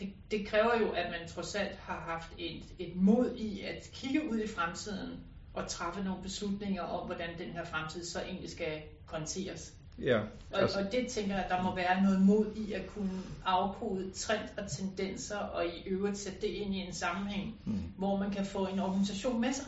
det, 0.00 0.12
det 0.30 0.46
kræver 0.46 0.80
jo, 0.80 0.90
at 0.90 1.10
man 1.10 1.28
trods 1.28 1.54
alt 1.54 1.76
har 1.76 2.00
haft 2.00 2.28
et, 2.38 2.62
et 2.78 2.96
mod 2.96 3.36
i 3.36 3.60
at 3.60 3.90
kigge 3.92 4.30
ud 4.30 4.38
i 4.38 4.48
fremtiden 4.48 5.20
og 5.54 5.68
træffe 5.68 6.04
nogle 6.04 6.22
beslutninger 6.22 6.82
om, 6.82 7.06
hvordan 7.06 7.28
den 7.38 7.50
her 7.50 7.64
fremtid 7.64 8.04
så 8.04 8.20
egentlig 8.20 8.50
skal 8.50 8.82
konteres. 9.06 9.72
Ja, 9.98 10.20
altså. 10.52 10.78
og, 10.78 10.84
og 10.84 10.92
det 10.92 11.08
tænker 11.08 11.34
jeg, 11.34 11.44
at 11.44 11.50
der 11.50 11.62
må 11.62 11.74
være 11.74 12.02
noget 12.02 12.20
mod 12.20 12.46
i 12.56 12.72
at 12.72 12.86
kunne 12.86 13.22
afkode 13.44 14.10
trend 14.10 14.48
og 14.58 14.70
tendenser, 14.70 15.36
og 15.36 15.66
i 15.66 15.82
øvrigt 15.86 16.18
sætte 16.18 16.40
det 16.40 16.48
ind 16.48 16.74
i 16.74 16.78
en 16.78 16.92
sammenhæng, 16.92 17.60
mm. 17.64 17.82
hvor 17.96 18.16
man 18.16 18.30
kan 18.30 18.46
få 18.46 18.66
en 18.66 18.78
organisation 18.78 19.40
med 19.40 19.52
sig. 19.52 19.66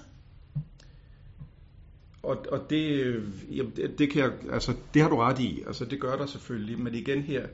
Og, 2.23 2.47
og 2.53 2.71
det, 2.71 3.15
jamen, 3.51 3.73
det, 3.77 3.99
det, 3.99 4.11
kan 4.11 4.23
jeg, 4.23 4.33
altså, 4.53 4.75
det 4.95 5.03
har 5.03 5.09
du 5.09 5.17
ret 5.17 5.39
i, 5.39 5.63
altså 5.67 5.85
det 5.85 6.01
gør 6.01 6.17
der 6.17 6.27
selvfølgelig, 6.27 6.81
men 6.81 6.95
igen 6.95 7.23
her, 7.23 7.47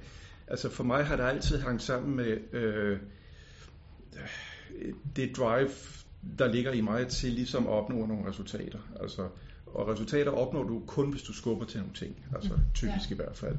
altså 0.49 0.71
for 0.71 0.85
mig 0.85 1.05
har 1.07 1.17
det 1.17 1.25
altid 1.25 1.61
hængt 1.61 1.83
sammen 1.83 2.17
med 2.17 2.39
øh, 2.53 2.99
det 5.17 5.37
drive, 5.37 5.71
der 6.39 6.53
ligger 6.53 6.73
i 6.73 6.81
mig 6.81 7.09
til 7.09 7.33
ligesom 7.33 7.67
at 7.67 7.73
opnå 7.73 8.07
nogle 8.07 8.29
resultater. 8.29 8.79
Altså, 9.01 9.29
og 9.67 9.89
resultater 9.89 10.31
opnår 10.31 10.63
du 10.63 10.83
kun, 10.87 11.11
hvis 11.11 11.23
du 11.23 11.33
skubber 11.33 11.65
til 11.65 11.81
nogle 11.81 11.95
ting. 11.95 12.27
Altså 12.35 12.55
mm. 12.55 12.61
typisk 12.75 13.11
ja. 13.11 13.15
i 13.15 13.17
hvert 13.17 13.37
fald. 13.37 13.57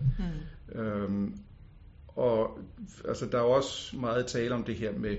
Mm. 0.73 0.79
Øhm, 0.79 1.39
og 2.07 2.59
altså, 3.07 3.25
der 3.25 3.37
er 3.37 3.41
også 3.41 3.97
meget 3.97 4.25
tale 4.27 4.55
om 4.55 4.63
det 4.63 4.75
her 4.75 4.91
med 4.97 5.17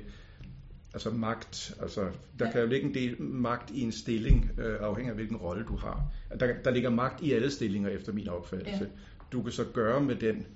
altså 0.96 1.10
magt. 1.10 1.74
Altså, 1.82 2.00
der 2.38 2.46
ja. 2.46 2.52
kan 2.52 2.60
jo 2.60 2.66
ligge 2.66 2.88
en 2.88 2.94
del 2.94 3.22
magt 3.22 3.70
i 3.70 3.80
en 3.80 3.92
stilling, 3.92 4.50
øh, 4.58 4.76
afhængig 4.80 5.10
af 5.10 5.16
hvilken 5.16 5.36
rolle 5.36 5.64
du 5.64 5.76
har. 5.76 6.12
Der, 6.40 6.54
der 6.64 6.70
ligger 6.70 6.90
magt 6.90 7.22
i 7.22 7.32
alle 7.32 7.50
stillinger, 7.50 7.88
efter 7.88 8.12
min 8.12 8.28
opfattelse. 8.28 8.84
Ja. 8.84 8.90
Du 9.32 9.42
kan 9.42 9.52
så 9.52 9.64
gøre 9.64 10.00
med 10.00 10.16
den 10.16 10.46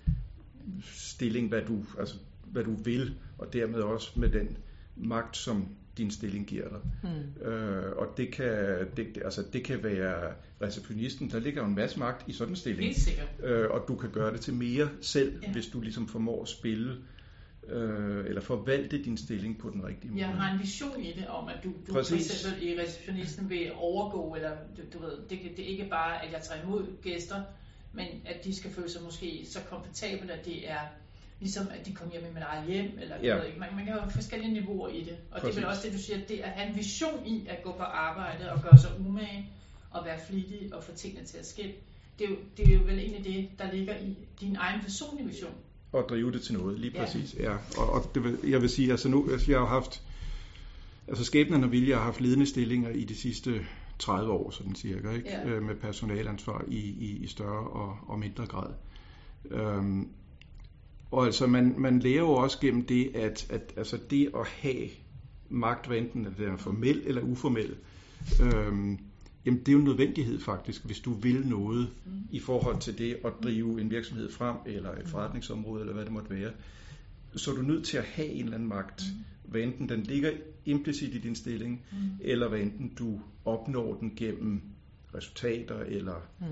stilling, 0.85 1.49
hvad 1.49 1.63
du, 1.63 1.85
altså, 1.99 2.15
hvad 2.45 2.65
du 2.65 2.75
vil, 2.75 3.15
og 3.39 3.53
dermed 3.53 3.81
også 3.81 4.21
med 4.21 4.29
den 4.29 4.57
magt, 4.97 5.37
som 5.37 5.69
din 5.99 6.11
stilling 6.11 6.47
giver 6.47 6.69
dig. 6.69 6.81
Mm. 7.03 7.47
Øh, 7.49 7.97
og 7.97 8.07
det 8.17 8.33
kan, 8.33 8.87
det, 8.97 9.19
altså, 9.25 9.45
det 9.53 9.65
kan 9.65 9.83
være 9.83 10.33
receptionisten, 10.63 11.31
der 11.31 11.39
ligger 11.39 11.63
jo 11.63 11.69
en 11.69 11.75
masse 11.75 11.99
magt 11.99 12.29
i 12.29 12.33
sådan 12.33 12.53
en 12.53 12.57
stilling. 12.57 12.85
Helt 12.85 12.99
sikkert. 12.99 13.29
Øh, 13.43 13.71
og 13.71 13.85
du 13.89 13.97
kan 13.97 14.11
gøre 14.11 14.33
det 14.33 14.41
til 14.41 14.55
mere 14.55 14.89
selv, 15.01 15.39
ja. 15.43 15.53
hvis 15.53 15.67
du 15.67 15.81
ligesom 15.81 16.09
formår 16.09 16.43
at 16.43 16.49
spille 16.49 16.97
øh, 17.71 18.27
eller 18.27 18.41
forvalte 18.41 19.05
din 19.05 19.17
stilling 19.17 19.59
på 19.59 19.71
den 19.71 19.87
rigtige 19.87 20.11
måde. 20.11 20.21
Jeg 20.21 20.29
har 20.29 20.53
en 20.55 20.61
vision 20.61 21.00
i 21.00 21.12
det 21.12 21.27
om, 21.29 21.49
at 21.49 21.65
du, 21.65 21.69
du 21.87 21.93
for 21.93 22.00
eksempel 22.00 22.69
i 22.69 22.81
receptionisten 22.81 23.50
vil 23.50 23.73
overgå, 23.75 24.35
eller 24.35 24.50
du, 24.77 24.83
du 24.99 25.05
ved, 25.05 25.12
det, 25.31 25.39
det 25.57 25.65
er 25.65 25.69
ikke 25.69 25.89
bare, 25.91 26.25
at 26.25 26.33
jeg 26.33 26.43
tager 26.43 26.62
imod 26.62 26.87
gæster, 27.03 27.43
men 27.93 28.07
at 28.25 28.45
de 28.45 28.57
skal 28.57 28.71
føle 28.71 28.91
sig 28.91 29.03
måske 29.03 29.47
så 29.47 29.59
komfortable, 29.71 30.33
at 30.33 30.45
det 30.45 30.71
er 30.71 30.81
ligesom 31.41 31.67
at 31.79 31.87
de 31.87 31.93
kommer 31.95 32.12
hjem 32.12 32.25
i 32.31 32.35
mit 32.35 32.43
eget 32.43 32.73
hjem, 32.73 32.99
eller 33.00 33.17
ja. 33.23 33.35
ved 33.35 33.47
ikke. 33.47 33.61
Man, 33.61 33.69
man 33.77 33.85
kan 33.85 33.95
have 33.95 34.11
forskellige 34.11 34.53
niveauer 34.53 34.89
i 34.89 35.00
det. 35.00 35.17
Og 35.31 35.41
Præcis. 35.41 35.55
det 35.55 35.62
er 35.62 35.67
vel 35.67 35.71
også 35.71 35.87
det, 35.87 35.93
du 35.93 35.99
siger, 35.99 36.19
det 36.29 36.41
er 36.41 36.45
at 36.45 36.50
have 36.50 36.71
en 36.71 36.77
vision 36.77 37.27
i 37.27 37.47
at 37.49 37.62
gå 37.62 37.73
på 37.73 37.83
arbejde 37.83 38.53
og 38.53 38.62
gøre 38.62 38.79
sig 38.79 38.91
umage, 39.00 39.50
og 39.91 40.05
være 40.05 40.21
flittig 40.29 40.75
og 40.75 40.85
få 40.85 40.93
tingene 40.93 41.27
til 41.27 41.39
at 41.39 41.47
ske. 41.47 41.75
Det 42.19 42.27
er, 42.27 42.31
jo, 42.31 42.37
det 42.57 42.69
er 42.69 42.75
jo 42.75 42.85
vel 42.85 42.99
egentlig 42.99 43.25
det, 43.25 43.59
der 43.59 43.73
ligger 43.73 43.97
i 43.97 44.17
din 44.41 44.57
egen 44.57 44.81
personlige 44.81 45.27
vision. 45.27 45.55
Og 45.93 46.07
drive 46.09 46.33
det 46.33 46.43
til 46.43 46.55
noget, 46.55 46.81
lige 46.81 46.99
præcis. 46.99 47.37
Ja. 47.39 47.51
ja. 47.51 47.57
Og, 47.79 47.93
og 47.93 48.11
det 48.15 48.25
vil, 48.25 48.39
jeg 48.45 48.61
vil 48.61 48.69
sige, 48.69 48.91
altså 48.91 49.09
nu, 49.09 49.29
altså 49.33 49.51
jeg 49.51 49.61
har 49.61 49.67
haft, 49.67 50.03
altså 51.09 51.25
skæbnen 51.25 51.65
og 51.65 51.73
vilje 51.73 51.95
har 51.95 52.03
haft 52.03 52.21
ledende 52.21 52.47
stillinger 52.47 52.91
i 52.91 53.05
de 53.05 53.15
sidste 53.15 53.61
30 53.99 54.33
år, 54.33 54.51
sådan 54.51 54.75
cirka, 54.75 55.11
ikke? 55.11 55.29
Ja. 55.29 55.49
Øh, 55.49 55.63
med 55.63 55.75
personalansvar 55.75 56.65
i, 56.69 56.79
i, 56.79 57.19
i 57.23 57.27
større 57.27 57.69
og, 57.69 57.97
og 58.07 58.19
mindre 58.19 58.47
grad. 58.47 58.71
Øhm, 59.51 60.09
og 61.11 61.27
altså 61.27 61.47
man, 61.47 61.75
man 61.79 61.99
lærer 61.99 62.21
jo 62.21 62.31
også 62.31 62.61
gennem 62.61 62.87
det, 62.87 63.17
at, 63.17 63.47
at 63.51 63.75
altså 63.77 63.99
det 64.11 64.31
at 64.35 64.47
have 64.47 64.89
magt, 65.49 65.87
hvad 65.87 65.99
enten 65.99 66.25
det 66.39 66.49
er 66.49 66.57
formel 66.57 67.03
eller 67.07 67.23
uformel, 67.23 67.77
øhm, 68.43 68.99
jamen 69.47 69.61
det 69.61 69.69
er 69.69 69.73
jo 69.73 69.79
en 69.79 69.85
nødvendighed 69.85 70.41
faktisk, 70.41 70.85
hvis 70.85 71.01
du 71.01 71.13
vil 71.13 71.47
noget 71.47 71.89
mm. 72.07 72.13
i 72.31 72.39
forhold 72.39 72.81
til 72.81 72.99
det 72.99 73.19
at 73.25 73.33
drive 73.43 73.81
en 73.81 73.91
virksomhed 73.91 74.31
frem, 74.31 74.57
eller 74.67 74.93
et 74.93 75.09
forretningsområde, 75.09 75.81
eller 75.81 75.93
hvad 75.93 76.05
det 76.05 76.13
måtte 76.13 76.31
være. 76.31 76.51
Så 77.37 77.51
er 77.51 77.55
du 77.55 77.63
nødt 77.63 77.85
til 77.85 77.97
at 77.97 78.05
have 78.05 78.29
en 78.29 78.45
eller 78.45 78.55
anden 78.55 78.69
magt, 78.69 79.03
mm. 79.13 79.51
hvad 79.51 79.61
enten 79.61 79.89
den 79.89 80.03
ligger 80.03 80.31
implicit 80.65 81.15
i 81.15 81.19
din 81.19 81.35
stilling, 81.35 81.85
mm. 81.93 81.99
eller 82.21 82.49
hvad 82.49 82.61
enten 82.61 82.95
du 82.99 83.21
opnår 83.45 83.95
den 83.95 84.13
gennem 84.17 84.63
resultater, 85.15 85.81
eller 85.81 86.29
mm. 86.41 86.47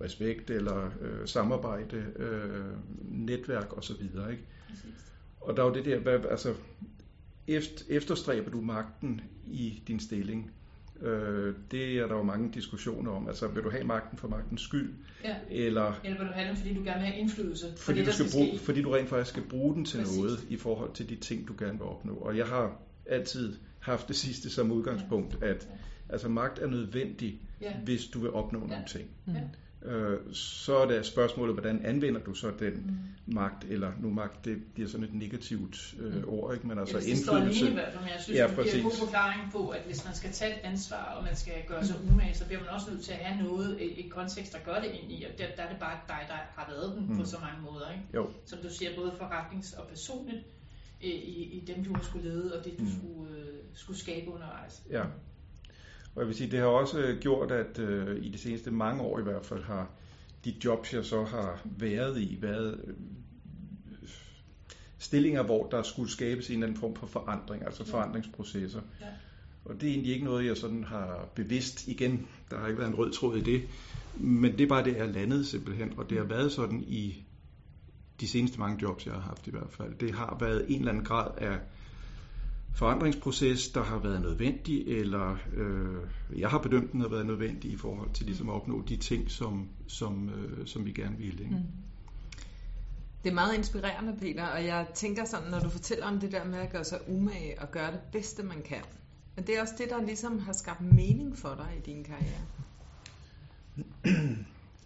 respekt, 0.00 0.50
eller 0.50 0.90
øh, 1.00 1.28
samarbejde, 1.28 2.06
øh, 2.16 2.76
netværk 3.04 3.76
osv. 3.76 4.02
Ikke? 4.02 4.44
Og 5.40 5.56
der 5.56 5.62
er 5.62 5.66
jo 5.68 5.74
det 5.74 5.84
der, 5.84 5.98
hvad, 5.98 6.18
altså, 6.30 6.54
efterstræber 7.88 8.50
du 8.50 8.60
magten 8.60 9.20
i 9.46 9.82
din 9.88 10.00
stilling, 10.00 10.50
Øh, 11.02 11.54
det 11.70 11.98
er 11.98 12.06
der 12.06 12.14
jo 12.14 12.22
mange 12.22 12.50
diskussioner 12.54 13.10
om. 13.10 13.28
Altså, 13.28 13.48
vil 13.48 13.62
du 13.62 13.70
have 13.70 13.84
magten 13.84 14.18
for 14.18 14.28
magtens 14.28 14.60
skyld? 14.60 14.94
Ja. 15.24 15.36
Eller, 15.50 16.00
eller 16.04 16.18
vil 16.18 16.28
du 16.28 16.32
have 16.32 16.48
den, 16.48 16.56
fordi 16.56 16.74
du 16.74 16.84
gerne 16.84 17.00
vil 17.00 17.08
have 17.08 17.20
indflydelse? 17.20 17.66
Fordi, 17.76 17.98
det, 17.98 18.06
du 18.06 18.12
skal 18.12 18.26
bruge, 18.32 18.58
fordi 18.58 18.82
du 18.82 18.90
rent 18.90 19.08
faktisk 19.08 19.30
skal 19.30 19.42
bruge 19.42 19.74
den 19.74 19.84
til 19.84 19.98
Præcis. 19.98 20.18
noget 20.18 20.46
i 20.48 20.56
forhold 20.56 20.92
til 20.92 21.08
de 21.08 21.16
ting, 21.16 21.48
du 21.48 21.54
gerne 21.58 21.78
vil 21.78 21.82
opnå. 21.82 22.14
Og 22.14 22.36
jeg 22.36 22.46
har 22.46 22.80
altid 23.06 23.56
haft 23.78 24.08
det 24.08 24.16
sidste 24.16 24.50
som 24.50 24.72
udgangspunkt, 24.72 25.42
at 25.42 25.68
ja. 25.70 26.12
altså, 26.12 26.28
magt 26.28 26.58
er 26.58 26.66
nødvendig, 26.66 27.40
ja. 27.60 27.72
hvis 27.84 28.06
du 28.06 28.18
vil 28.20 28.30
opnå 28.30 28.60
ja. 28.60 28.66
nogle 28.66 28.84
ting. 28.88 29.08
Ja 29.26 29.40
øh, 29.82 30.18
så 30.34 30.76
er 30.76 30.86
det 30.86 31.06
spørgsmålet, 31.06 31.54
hvordan 31.54 31.84
anvender 31.84 32.20
du 32.20 32.34
så 32.34 32.52
den 32.58 32.72
mm. 33.26 33.34
magt, 33.34 33.64
eller 33.64 33.92
nu 34.00 34.10
magt, 34.10 34.44
det 34.44 34.62
bliver 34.74 34.88
sådan 34.88 35.06
et 35.06 35.14
negativt 35.14 35.94
øh, 35.98 36.14
mm. 36.14 36.28
ord, 36.28 36.54
ikke? 36.54 36.66
men 36.66 36.78
altså 36.78 36.98
ja, 36.98 37.04
indflydelse. 37.04 37.64
Det 37.64 37.70
i 37.70 37.74
hvert 37.74 37.92
fald, 37.92 38.02
men 38.02 38.12
jeg 38.12 38.20
synes, 38.22 38.38
ja, 38.38 38.46
det 38.46 38.56
giver 38.56 38.74
en 38.74 38.82
god 38.82 38.98
forklaring 38.98 39.52
på, 39.52 39.68
at 39.68 39.82
hvis 39.86 40.04
man 40.04 40.14
skal 40.14 40.32
tage 40.32 40.52
et 40.52 40.60
ansvar, 40.62 41.04
og 41.16 41.24
man 41.24 41.36
skal 41.36 41.54
gøre 41.68 41.84
sig 41.86 41.96
umage, 42.10 42.34
så 42.34 42.46
bliver 42.46 42.60
man 42.60 42.68
også 42.68 42.90
nødt 42.90 43.02
til 43.04 43.12
at 43.12 43.18
have 43.18 43.48
noget, 43.48 43.84
et, 43.84 44.04
et 44.04 44.10
kontekst, 44.12 44.52
der 44.52 44.58
gør 44.64 44.80
det 44.80 44.90
ind 45.02 45.12
i, 45.12 45.24
og 45.24 45.38
der, 45.38 45.46
der 45.56 45.62
er 45.62 45.68
det 45.68 45.80
bare 45.80 45.98
dig, 46.08 46.22
der 46.28 46.38
har 46.56 46.70
været 46.70 46.96
den 46.96 47.06
mm. 47.08 47.18
på 47.18 47.24
så 47.24 47.36
mange 47.40 47.60
måder. 47.72 47.90
Ikke? 47.92 48.04
Jo. 48.14 48.30
Som 48.46 48.58
du 48.62 48.70
siger, 48.70 48.90
både 48.96 49.10
forretnings- 49.10 49.80
og 49.80 49.88
personligt, 49.88 50.44
i, 51.00 51.42
i 51.42 51.64
dem, 51.66 51.84
du 51.84 51.94
har 51.94 52.02
skulle 52.02 52.28
lede, 52.28 52.58
og 52.58 52.64
det, 52.64 52.78
du 52.78 52.84
mm. 52.84 52.90
skulle, 52.90 53.38
øh, 53.38 53.54
skulle 53.74 53.98
skabe 53.98 54.30
undervejs. 54.30 54.82
Ja. 54.90 55.04
Og 56.14 56.20
jeg 56.20 56.26
vil 56.26 56.36
sige, 56.36 56.50
det 56.50 56.58
har 56.58 56.66
også 56.66 57.16
gjort, 57.20 57.52
at 57.52 57.78
øh, 57.78 58.24
i 58.24 58.28
de 58.28 58.38
seneste 58.38 58.70
mange 58.70 59.02
år 59.02 59.18
i 59.18 59.22
hvert 59.22 59.46
fald 59.46 59.62
har 59.62 59.90
de 60.44 60.54
jobs, 60.64 60.94
jeg 60.94 61.04
så 61.04 61.24
har 61.24 61.62
været 61.64 62.20
i, 62.20 62.38
været 62.40 62.80
øh, 62.86 62.94
stillinger, 64.98 65.42
hvor 65.42 65.68
der 65.68 65.82
skulle 65.82 66.10
skabes 66.10 66.48
en 66.48 66.54
eller 66.54 66.66
anden 66.66 66.80
form 66.80 66.94
for 66.94 67.06
forandring, 67.06 67.64
altså 67.64 67.84
ja. 67.86 67.92
forandringsprocesser. 67.92 68.80
Ja. 69.00 69.06
Og 69.64 69.80
det 69.80 69.88
er 69.88 69.92
egentlig 69.92 70.12
ikke 70.12 70.24
noget, 70.24 70.46
jeg 70.46 70.56
sådan 70.56 70.84
har 70.84 71.28
bevidst 71.34 71.88
igen. 71.88 72.26
Der 72.50 72.58
har 72.58 72.66
ikke 72.66 72.78
været 72.78 72.90
en 72.90 72.98
rød 72.98 73.12
tråd 73.12 73.36
i 73.36 73.40
det. 73.40 73.62
Men 74.16 74.52
det 74.52 74.60
er 74.60 74.66
bare 74.66 74.84
det, 74.84 74.92
jeg 74.92 75.06
er 75.06 75.12
landet 75.12 75.46
simpelthen. 75.46 75.92
Og 75.96 76.10
det 76.10 76.18
har 76.18 76.24
været 76.24 76.52
sådan 76.52 76.84
i 76.86 77.24
de 78.20 78.28
seneste 78.28 78.58
mange 78.58 78.78
jobs, 78.82 79.06
jeg 79.06 79.14
har 79.14 79.20
haft 79.20 79.46
i 79.46 79.50
hvert 79.50 79.70
fald. 79.70 79.94
Det 79.94 80.14
har 80.14 80.36
været 80.40 80.64
en 80.68 80.78
eller 80.78 80.92
anden 80.92 81.04
grad 81.04 81.30
af 81.38 81.58
forandringsproces, 82.74 83.68
der 83.68 83.82
har 83.82 83.98
været 83.98 84.20
nødvendig, 84.20 84.88
eller 84.88 85.36
øh, 85.56 86.40
jeg 86.40 86.50
har 86.50 86.58
bedømt, 86.58 86.92
den 86.92 87.00
har 87.00 87.08
været 87.08 87.26
nødvendig 87.26 87.70
i 87.70 87.76
forhold 87.76 88.10
til 88.12 88.26
ligesom 88.26 88.48
at 88.48 88.54
opnå 88.54 88.82
de 88.88 88.96
ting, 88.96 89.30
som, 89.30 89.68
som, 89.86 90.28
øh, 90.28 90.66
som 90.66 90.86
vi 90.86 90.92
gerne 90.92 91.16
vil. 91.16 91.40
Ikke? 91.40 91.54
Mm. 91.54 91.64
Det 93.24 93.30
er 93.30 93.34
meget 93.34 93.54
inspirerende, 93.54 94.16
Peter, 94.20 94.46
og 94.46 94.64
jeg 94.64 94.86
tænker 94.94 95.24
sådan, 95.24 95.50
når 95.50 95.60
du 95.60 95.68
fortæller 95.68 96.06
om 96.06 96.20
det 96.20 96.32
der 96.32 96.44
med 96.44 96.58
at 96.58 96.72
gøre 96.72 96.84
sig 96.84 96.98
umage 97.08 97.60
og 97.60 97.70
gøre 97.70 97.92
det 97.92 98.00
bedste, 98.12 98.42
man 98.42 98.62
kan. 98.62 98.82
Men 99.36 99.46
det 99.46 99.56
er 99.56 99.60
også 99.62 99.74
det, 99.78 99.90
der 99.90 100.02
ligesom 100.02 100.38
har 100.38 100.52
skabt 100.52 100.80
mening 100.80 101.38
for 101.38 101.54
dig 101.54 101.68
i 101.78 101.80
din 101.90 102.04
karriere. 102.04 102.40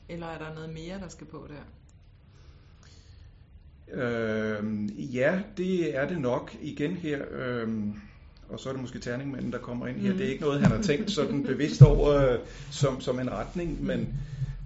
Eller 0.08 0.26
er 0.26 0.38
der 0.38 0.54
noget 0.54 0.72
mere, 0.74 1.00
der 1.00 1.08
skal 1.08 1.26
på 1.26 1.46
der? 1.48 1.62
Øh, 3.92 4.64
ja, 5.16 5.40
det 5.56 5.96
er 5.96 6.08
det 6.08 6.20
nok 6.20 6.56
igen 6.62 6.92
her. 6.92 7.22
Øh, 7.30 7.68
og 8.48 8.60
så 8.60 8.68
er 8.68 8.72
det 8.72 8.82
måske 8.82 8.98
terningmanden, 8.98 9.52
der 9.52 9.58
kommer 9.58 9.86
ind 9.86 9.96
her. 9.96 10.12
Mm. 10.12 10.18
Det 10.18 10.26
er 10.26 10.30
ikke 10.30 10.42
noget, 10.42 10.60
han 10.60 10.70
har 10.70 10.82
tænkt 10.82 11.10
sådan 11.10 11.42
bevidst 11.52 11.82
over 11.82 12.32
øh, 12.32 12.38
som, 12.70 13.00
som 13.00 13.20
en 13.20 13.30
retning, 13.30 13.84
men 13.84 14.14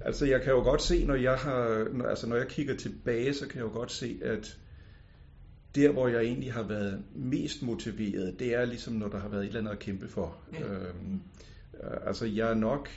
altså 0.00 0.26
jeg 0.26 0.42
kan 0.42 0.52
jo 0.52 0.58
godt 0.62 0.82
se, 0.82 1.04
når 1.04 1.14
jeg 1.14 1.34
har, 1.34 1.86
altså 2.08 2.28
når 2.28 2.36
jeg 2.36 2.48
kigger 2.48 2.76
tilbage, 2.76 3.34
så 3.34 3.46
kan 3.46 3.56
jeg 3.56 3.64
jo 3.64 3.72
godt 3.72 3.92
se, 3.92 4.18
at 4.22 4.58
der, 5.74 5.92
hvor 5.92 6.08
jeg 6.08 6.22
egentlig 6.22 6.52
har 6.52 6.62
været 6.62 7.02
mest 7.14 7.62
motiveret, 7.62 8.38
det 8.38 8.54
er 8.54 8.64
ligesom, 8.64 8.94
når 8.94 9.08
der 9.08 9.18
har 9.20 9.28
været 9.28 9.42
et 9.42 9.46
eller 9.46 9.60
andet 9.60 9.72
at 9.72 9.78
kæmpe 9.78 10.08
for. 10.08 10.36
Ja. 10.52 10.58
Øhm, 10.58 11.20
altså 12.06 12.26
jeg 12.26 12.50
er 12.50 12.54
nok 12.54 12.88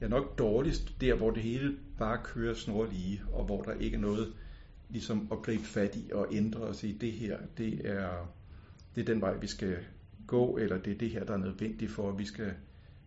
jeg 0.00 0.06
er 0.06 0.10
nok 0.10 0.38
dårligst 0.38 1.00
der, 1.00 1.14
hvor 1.14 1.30
det 1.30 1.42
hele 1.42 1.74
bare 1.98 2.18
kører 2.24 2.54
snor 2.54 2.88
lige, 2.92 3.22
og 3.32 3.44
hvor 3.44 3.62
der 3.62 3.72
ikke 3.72 3.96
er 3.96 4.00
noget 4.00 4.32
ligesom 4.88 5.28
at 5.32 5.42
gribe 5.42 5.64
fat 5.64 5.96
i 5.96 6.10
og 6.12 6.28
ændre 6.32 6.60
og 6.60 6.74
sige, 6.74 6.96
det 7.00 7.12
her, 7.12 7.38
det 7.58 7.80
er, 7.84 8.34
det 8.94 9.00
er 9.00 9.04
den 9.04 9.20
vej, 9.20 9.36
vi 9.36 9.46
skal 9.46 9.76
gå, 10.26 10.56
eller 10.56 10.78
det 10.78 10.92
er 10.92 10.98
det 10.98 11.10
her, 11.10 11.24
der 11.24 11.32
er 11.32 11.38
nødvendigt 11.38 11.90
for, 11.90 12.08
at 12.08 12.18
vi 12.18 12.24
skal 12.24 12.52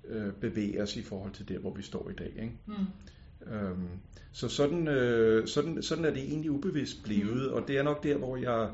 øh, 0.07 0.33
bevæge 0.33 0.83
os 0.83 0.95
i 0.95 1.01
forhold 1.01 1.31
til 1.33 1.49
der, 1.49 1.59
hvor 1.59 1.73
vi 1.73 1.81
står 1.81 2.09
i 2.09 2.13
dag. 2.13 2.33
Ikke? 2.35 2.53
Mm. 2.65 3.53
Øhm, 3.53 3.87
så 4.31 4.47
sådan, 4.47 4.87
øh, 4.87 5.47
sådan, 5.47 5.83
sådan 5.83 6.05
er 6.05 6.09
det 6.09 6.23
egentlig 6.23 6.51
ubevidst 6.51 7.03
blevet, 7.03 7.49
mm. 7.49 7.53
og 7.53 7.67
det 7.67 7.77
er 7.77 7.83
nok 7.83 8.03
der, 8.03 8.17
hvor 8.17 8.37
jeg 8.37 8.71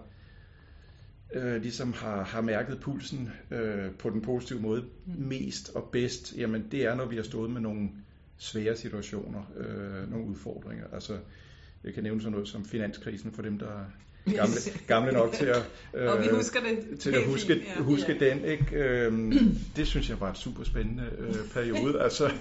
øh, 1.33 1.61
ligesom 1.61 1.93
har, 1.93 2.23
har 2.23 2.41
mærket 2.41 2.79
pulsen 2.79 3.29
øh, 3.51 3.91
på 3.91 4.09
den 4.09 4.21
positive 4.21 4.59
måde 4.59 4.81
mm. 5.05 5.13
mest 5.17 5.75
og 5.75 5.89
bedst, 5.91 6.37
jamen 6.37 6.67
det 6.71 6.85
er, 6.85 6.95
når 6.95 7.05
vi 7.05 7.15
har 7.15 7.23
stået 7.23 7.51
med 7.51 7.61
nogle 7.61 7.89
svære 8.37 8.75
situationer, 8.75 9.43
øh, 9.57 10.11
nogle 10.11 10.27
udfordringer. 10.27 10.85
Altså 10.93 11.17
jeg 11.83 11.93
kan 11.93 12.03
nævne 12.03 12.21
sådan 12.21 12.31
noget 12.31 12.47
som 12.47 12.65
finanskrisen 12.65 13.31
for 13.31 13.41
dem, 13.41 13.59
der 13.59 13.65
er 13.65 13.85
gamle, 14.25 14.55
gamle 14.87 15.11
nok 15.11 15.31
til 15.31 15.45
at, 15.45 15.69
øh, 15.93 16.07
og 16.11 16.21
vi 16.21 16.27
husker 16.31 16.59
det. 16.59 16.99
til 16.99 17.15
at 17.15 17.25
huske, 17.25 17.65
ja. 17.75 17.81
huske 17.81 18.17
ja. 18.19 18.29
den. 18.29 18.45
Ikke? 18.45 18.75
Øhm, 18.75 19.57
det 19.75 19.87
synes 19.87 20.09
jeg 20.09 20.19
var 20.19 20.29
en 20.29 20.35
super 20.35 20.63
spændende 20.63 21.03
øh, 21.17 21.35
periode. 21.53 22.01
Altså, 22.03 22.31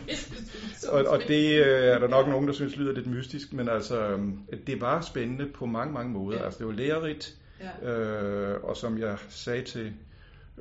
og, 0.89 1.05
og 1.05 1.21
det 1.29 1.61
øh, 1.61 1.67
er 1.67 1.99
der 1.99 2.09
nok 2.09 2.29
nogen, 2.29 2.49
der 2.49 2.55
synes 2.55 2.77
lyder 2.77 2.93
lidt 2.93 3.07
mystisk, 3.07 3.53
men 3.53 3.69
altså, 3.69 4.09
øhm, 4.09 4.39
det 4.67 4.81
var 4.81 5.01
spændende 5.01 5.47
på 5.55 5.67
mange, 5.67 5.95
mange 5.95 6.13
måder. 6.13 6.39
Ja. 6.39 6.45
Altså, 6.45 6.59
det 6.59 6.67
var 6.67 6.73
lærerigt, 6.73 7.37
ja. 7.83 7.93
øh, 7.93 8.65
og 8.65 8.77
som 8.77 8.99
jeg 8.99 9.19
sagde 9.29 9.63
til 9.63 9.93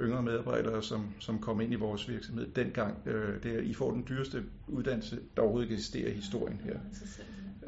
yngre 0.01 0.23
medarbejdere, 0.23 0.83
som, 0.83 1.05
som 1.19 1.39
kom 1.39 1.61
ind 1.61 1.73
i 1.73 1.75
vores 1.75 2.09
virksomhed 2.09 2.47
dengang, 2.55 2.97
øh, 3.05 3.43
det 3.43 3.55
er, 3.55 3.59
I 3.59 3.73
får 3.73 3.91
den 3.91 4.05
dyreste 4.09 4.43
uddannelse, 4.67 5.19
der 5.35 5.41
overhovedet 5.41 5.71
eksisterer 5.71 6.09
i 6.09 6.13
historien 6.13 6.61
her. 6.65 6.77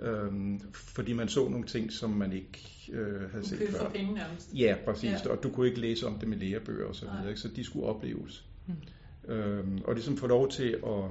Øhm, 0.03 0.59
fordi 0.73 1.13
man 1.13 1.29
så 1.29 1.49
nogle 1.49 1.65
ting, 1.65 1.91
som 1.91 2.09
man 2.09 2.33
ikke 2.33 2.59
øh, 2.91 3.31
havde 3.31 3.47
set 3.47 3.69
før. 3.69 3.77
for 3.77 3.89
penge 3.89 4.13
nærmest. 4.13 4.49
Ja, 4.53 4.75
præcis. 4.85 5.11
Ja. 5.25 5.29
Og 5.29 5.43
du 5.43 5.49
kunne 5.49 5.67
ikke 5.67 5.79
læse 5.79 6.07
om 6.07 6.19
det 6.19 6.27
med 6.27 6.37
lærebøger 6.37 6.87
og 6.87 6.95
så 6.95 7.05
videre, 7.05 7.29
ikke? 7.29 7.41
så 7.41 7.47
de 7.47 7.63
skulle 7.63 7.85
opleves. 7.85 8.45
Hmm. 8.65 9.33
Øhm, 9.33 9.81
og 9.85 9.93
ligesom 9.93 10.17
få 10.17 10.27
lov 10.27 10.49
til 10.49 10.79
at 10.85 11.03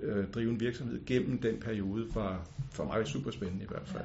øh, 0.00 0.26
drive 0.30 0.50
en 0.50 0.60
virksomhed 0.60 1.00
gennem 1.06 1.38
den 1.38 1.60
periode 1.60 2.14
var 2.14 2.48
for 2.70 2.84
mig 2.84 3.06
super 3.06 3.30
spændende 3.30 3.64
i 3.64 3.68
hvert 3.68 3.86
fald. 3.88 4.04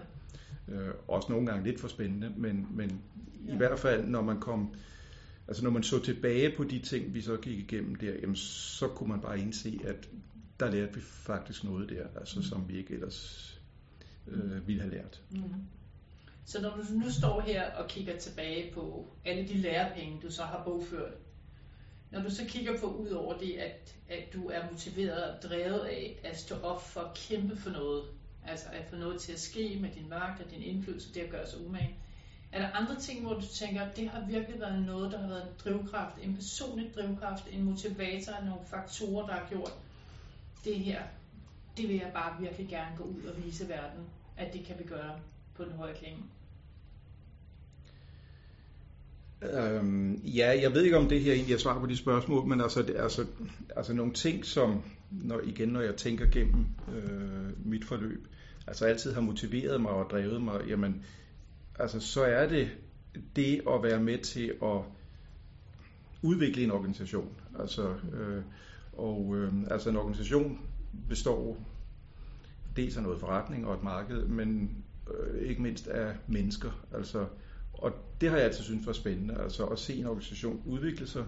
Ja. 0.68 0.74
Øh, 0.74 0.94
også 1.08 1.32
nogle 1.32 1.48
gange 1.48 1.64
lidt 1.64 1.80
for 1.80 1.88
spændende, 1.88 2.34
men, 2.38 2.68
men 2.72 3.02
ja. 3.48 3.54
i 3.54 3.58
hvert 3.58 3.80
fald 3.80 4.08
når 4.08 4.22
man 4.22 4.40
kom 4.40 4.76
Altså 5.48 5.64
når 5.64 5.72
man 5.72 5.84
så 5.84 6.00
tilbage 6.00 6.56
på 6.58 6.64
de 6.64 6.80
ting, 6.80 7.14
vi 7.14 7.22
så 7.22 7.38
gik 7.38 7.60
igennem 7.60 7.96
der, 7.96 8.14
jamen, 8.22 8.36
så 8.36 8.88
kunne 8.88 9.10
man 9.10 9.22
bare 9.22 9.40
indse, 9.40 9.80
at 9.84 10.10
der 10.60 10.72
lærte 10.72 10.96
vi 10.96 11.02
faktisk 11.02 11.64
noget 11.64 11.90
der, 11.90 12.04
altså, 12.20 12.40
mm. 12.40 12.44
som 12.44 12.70
vi 12.70 12.78
ikke 12.78 12.94
ellers 12.94 13.55
øh, 14.28 14.68
ville 14.68 14.82
have 14.82 14.94
lært. 14.94 15.22
Mm. 15.32 15.54
Så 16.46 16.62
når 16.62 16.70
du 16.70 16.84
nu 16.94 17.12
står 17.12 17.42
her 17.42 17.72
og 17.72 17.88
kigger 17.88 18.20
tilbage 18.20 18.74
på 18.74 19.08
alle 19.26 19.48
de 19.48 19.54
lærepenge, 19.54 20.22
du 20.22 20.32
så 20.32 20.44
har 20.44 20.64
bogført, 20.64 21.14
når 22.12 22.22
du 22.22 22.30
så 22.30 22.46
kigger 22.48 22.80
på 22.80 22.86
ud 22.86 23.10
over 23.10 23.38
det, 23.38 23.54
at, 23.54 23.96
at 24.10 24.34
du 24.34 24.48
er 24.48 24.72
motiveret 24.72 25.24
og 25.24 25.42
drevet 25.44 25.80
af 25.80 26.20
at 26.24 26.38
stå 26.38 26.56
op 26.56 26.88
for 26.88 27.02
at 27.02 27.14
kæmpe 27.14 27.58
for 27.58 27.70
noget, 27.70 28.04
altså 28.48 28.66
at 28.74 28.86
få 28.90 28.96
noget 28.96 29.22
til 29.22 29.34
at 29.34 29.40
ske 29.40 29.78
med 29.82 29.90
din 29.90 30.10
magt 30.10 30.42
og 30.42 30.52
din 30.52 30.62
indflydelse, 30.62 31.14
det 31.14 31.20
at 31.22 31.30
gøre 31.30 31.48
sig 31.50 31.66
umage, 31.66 31.96
er 32.52 32.62
der 32.62 32.72
andre 32.72 33.00
ting, 33.00 33.22
hvor 33.22 33.34
du 33.34 33.46
tænker, 33.48 33.82
at 33.82 33.98
det 33.98 34.10
har 34.10 34.26
virkelig 34.26 34.60
været 34.60 34.84
noget, 34.84 35.12
der 35.12 35.22
har 35.22 35.28
været 35.28 35.44
en 35.44 35.54
drivkraft, 35.64 36.18
en 36.22 36.36
personlig 36.36 36.92
drivkraft, 36.96 37.48
en 37.52 37.64
motivator, 37.64 38.46
nogle 38.46 38.66
faktorer, 38.66 39.28
der 39.28 39.34
har 39.34 39.48
gjort 39.50 39.74
det 40.66 40.76
her, 40.76 41.04
det 41.78 41.88
vil 41.88 41.96
jeg 41.96 42.12
bare 42.14 42.42
virkelig 42.42 42.68
gerne 42.70 42.98
gå 42.98 43.04
ud 43.04 43.24
og 43.24 43.46
vise 43.46 43.70
verden, 43.70 44.04
at 44.38 44.54
det 44.54 44.66
kan 44.66 44.76
vi 44.80 44.84
gøre 44.84 45.20
på 45.56 45.64
den 45.64 45.72
høje 45.72 45.94
klinge. 45.94 46.20
Øhm, 49.42 50.14
ja, 50.16 50.60
jeg 50.62 50.74
ved 50.74 50.84
ikke 50.84 50.98
om 50.98 51.10
det 51.10 51.22
her 51.22 51.34
egentlig 51.34 51.54
er 51.54 51.58
svar 51.58 51.80
på 51.80 51.86
de 51.86 51.98
spørgsmål, 51.98 52.48
men 52.48 52.62
altså, 52.62 52.82
det, 52.82 52.96
altså, 52.96 53.26
altså 53.76 53.94
nogle 53.94 54.14
ting, 54.14 54.46
som 54.46 54.84
når, 55.12 55.42
igen 55.44 55.70
når 55.70 55.82
jeg 55.82 55.96
tænker 55.96 56.26
gennem 56.32 56.66
øh, 56.96 57.68
mit 57.68 57.86
forløb, 57.86 58.28
altså 58.68 58.86
altid 58.86 59.14
har 59.14 59.22
motiveret 59.22 59.82
mig 59.82 59.92
og 59.92 60.10
drevet 60.10 60.42
mig, 60.42 60.62
jamen 60.68 61.06
altså 61.80 62.00
så 62.00 62.24
er 62.24 62.48
det 62.48 62.70
det 63.36 63.62
at 63.70 63.84
være 63.84 64.00
med 64.00 64.18
til 64.18 64.54
at 64.64 64.82
udvikle 66.22 66.64
en 66.64 66.72
organisation. 66.72 67.30
Altså, 67.60 67.96
øh, 68.14 68.44
Og 68.94 69.36
øh, 69.38 69.54
altså 69.72 69.90
en 69.90 69.96
organisation 69.96 70.60
består 71.10 71.58
dels 72.76 72.98
af 72.98 73.04
noget 73.04 73.20
forretning 73.20 73.68
og 73.68 73.74
et 73.74 73.84
marked, 73.84 74.26
men 74.26 74.76
øh, 75.14 75.42
ikke 75.42 75.62
mindst 75.62 75.88
af 75.88 76.16
mennesker. 76.28 76.86
Altså, 76.94 77.28
og 77.74 77.92
det 78.22 78.30
har 78.30 78.38
jeg 78.38 78.46
altid 78.46 78.64
syntes 78.64 78.88
var 78.88 78.94
spændende, 78.94 79.38
altså 79.42 79.66
at 79.66 79.80
se 79.80 79.96
en 79.96 80.06
organisation 80.06 80.62
udvikle 80.66 81.08
sig, 81.08 81.26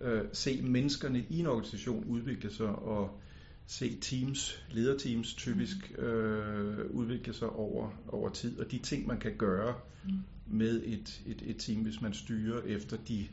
øh, 0.00 0.22
se 0.32 0.62
menneskerne 0.62 1.24
i 1.28 1.38
en 1.38 1.46
organisation 1.46 2.04
udvikle 2.04 2.50
sig, 2.50 2.68
og 2.68 3.20
se 3.66 3.98
teams, 4.00 4.64
lederteams 4.70 5.34
typisk 5.34 5.92
øh, 5.98 6.90
udvikle 6.90 7.34
sig 7.34 7.50
over, 7.50 7.90
over 8.08 8.30
tid, 8.30 8.58
og 8.60 8.70
de 8.70 8.78
ting, 8.78 9.06
man 9.06 9.20
kan 9.20 9.36
gøre 9.36 9.74
mm. 10.04 10.10
med 10.46 10.82
et, 10.84 11.22
et, 11.26 11.42
et 11.46 11.56
team, 11.58 11.80
hvis 11.80 12.00
man 12.00 12.14
styrer 12.14 12.62
efter 12.62 12.96
de 13.08 13.26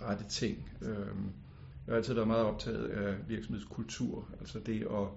rette 0.00 0.24
ting. 0.28 0.70
Øh, 0.82 1.16
jeg 1.86 1.92
har 1.92 1.96
altid 1.96 2.14
været 2.14 2.28
meget 2.28 2.44
optaget 2.44 2.86
af 2.86 3.14
virksomhedskultur, 3.28 4.28
altså 4.40 4.58
det 4.58 4.82
at 4.82 5.08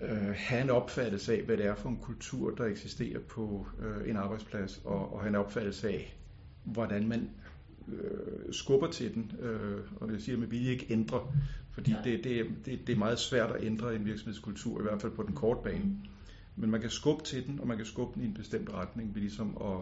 øh, 0.00 0.34
have 0.36 0.62
en 0.62 0.70
opfattelse 0.70 1.32
af, 1.32 1.42
hvad 1.42 1.56
det 1.56 1.66
er 1.66 1.74
for 1.74 1.88
en 1.88 1.96
kultur, 1.96 2.54
der 2.54 2.64
eksisterer 2.64 3.20
på 3.20 3.66
øh, 3.78 4.10
en 4.10 4.16
arbejdsplads, 4.16 4.80
og, 4.84 5.12
og 5.14 5.20
have 5.20 5.28
en 5.28 5.34
opfattelse 5.34 5.88
af, 5.88 6.16
hvordan 6.64 7.08
man 7.08 7.30
øh, 7.88 8.52
skubber 8.52 8.90
til 8.90 9.14
den, 9.14 9.32
øh, 9.40 9.80
og 10.00 10.12
jeg 10.12 10.20
siger 10.20 10.38
med 10.38 10.46
vilje 10.46 10.70
ikke 10.70 10.86
ændre, 10.90 11.32
fordi 11.70 11.94
det, 12.04 12.24
det, 12.24 12.46
det, 12.64 12.86
det 12.86 12.92
er 12.92 12.98
meget 12.98 13.18
svært 13.18 13.50
at 13.50 13.64
ændre 13.64 13.94
en 13.94 14.04
virksomhedskultur, 14.04 14.80
i 14.80 14.82
hvert 14.82 15.00
fald 15.00 15.12
på 15.12 15.22
den 15.22 15.34
korte 15.34 15.60
bane. 15.64 15.84
Mm. 15.84 15.96
Men 16.56 16.70
man 16.70 16.80
kan 16.80 16.90
skubbe 16.90 17.24
til 17.24 17.46
den, 17.46 17.60
og 17.60 17.66
man 17.66 17.76
kan 17.76 17.86
skubbe 17.86 18.14
den 18.14 18.22
i 18.22 18.26
en 18.26 18.34
bestemt 18.34 18.70
retning, 18.72 19.14
ved 19.14 19.20
ligesom 19.20 19.56
at 19.60 19.78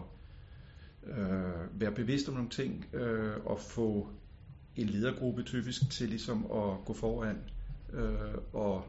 øh, 1.17 1.81
være 1.81 1.91
bevidst 1.91 2.29
om 2.29 2.33
nogle 2.35 2.49
ting, 2.49 2.85
øh, 2.93 3.31
og 3.45 3.59
få 3.59 4.07
en 4.77 4.87
ledergruppe 4.87 5.43
typisk 5.43 5.89
til 5.91 6.09
ligesom 6.09 6.45
at 6.51 6.85
gå 6.85 6.93
foran 6.93 7.37
øh, 7.93 8.11
og 8.53 8.85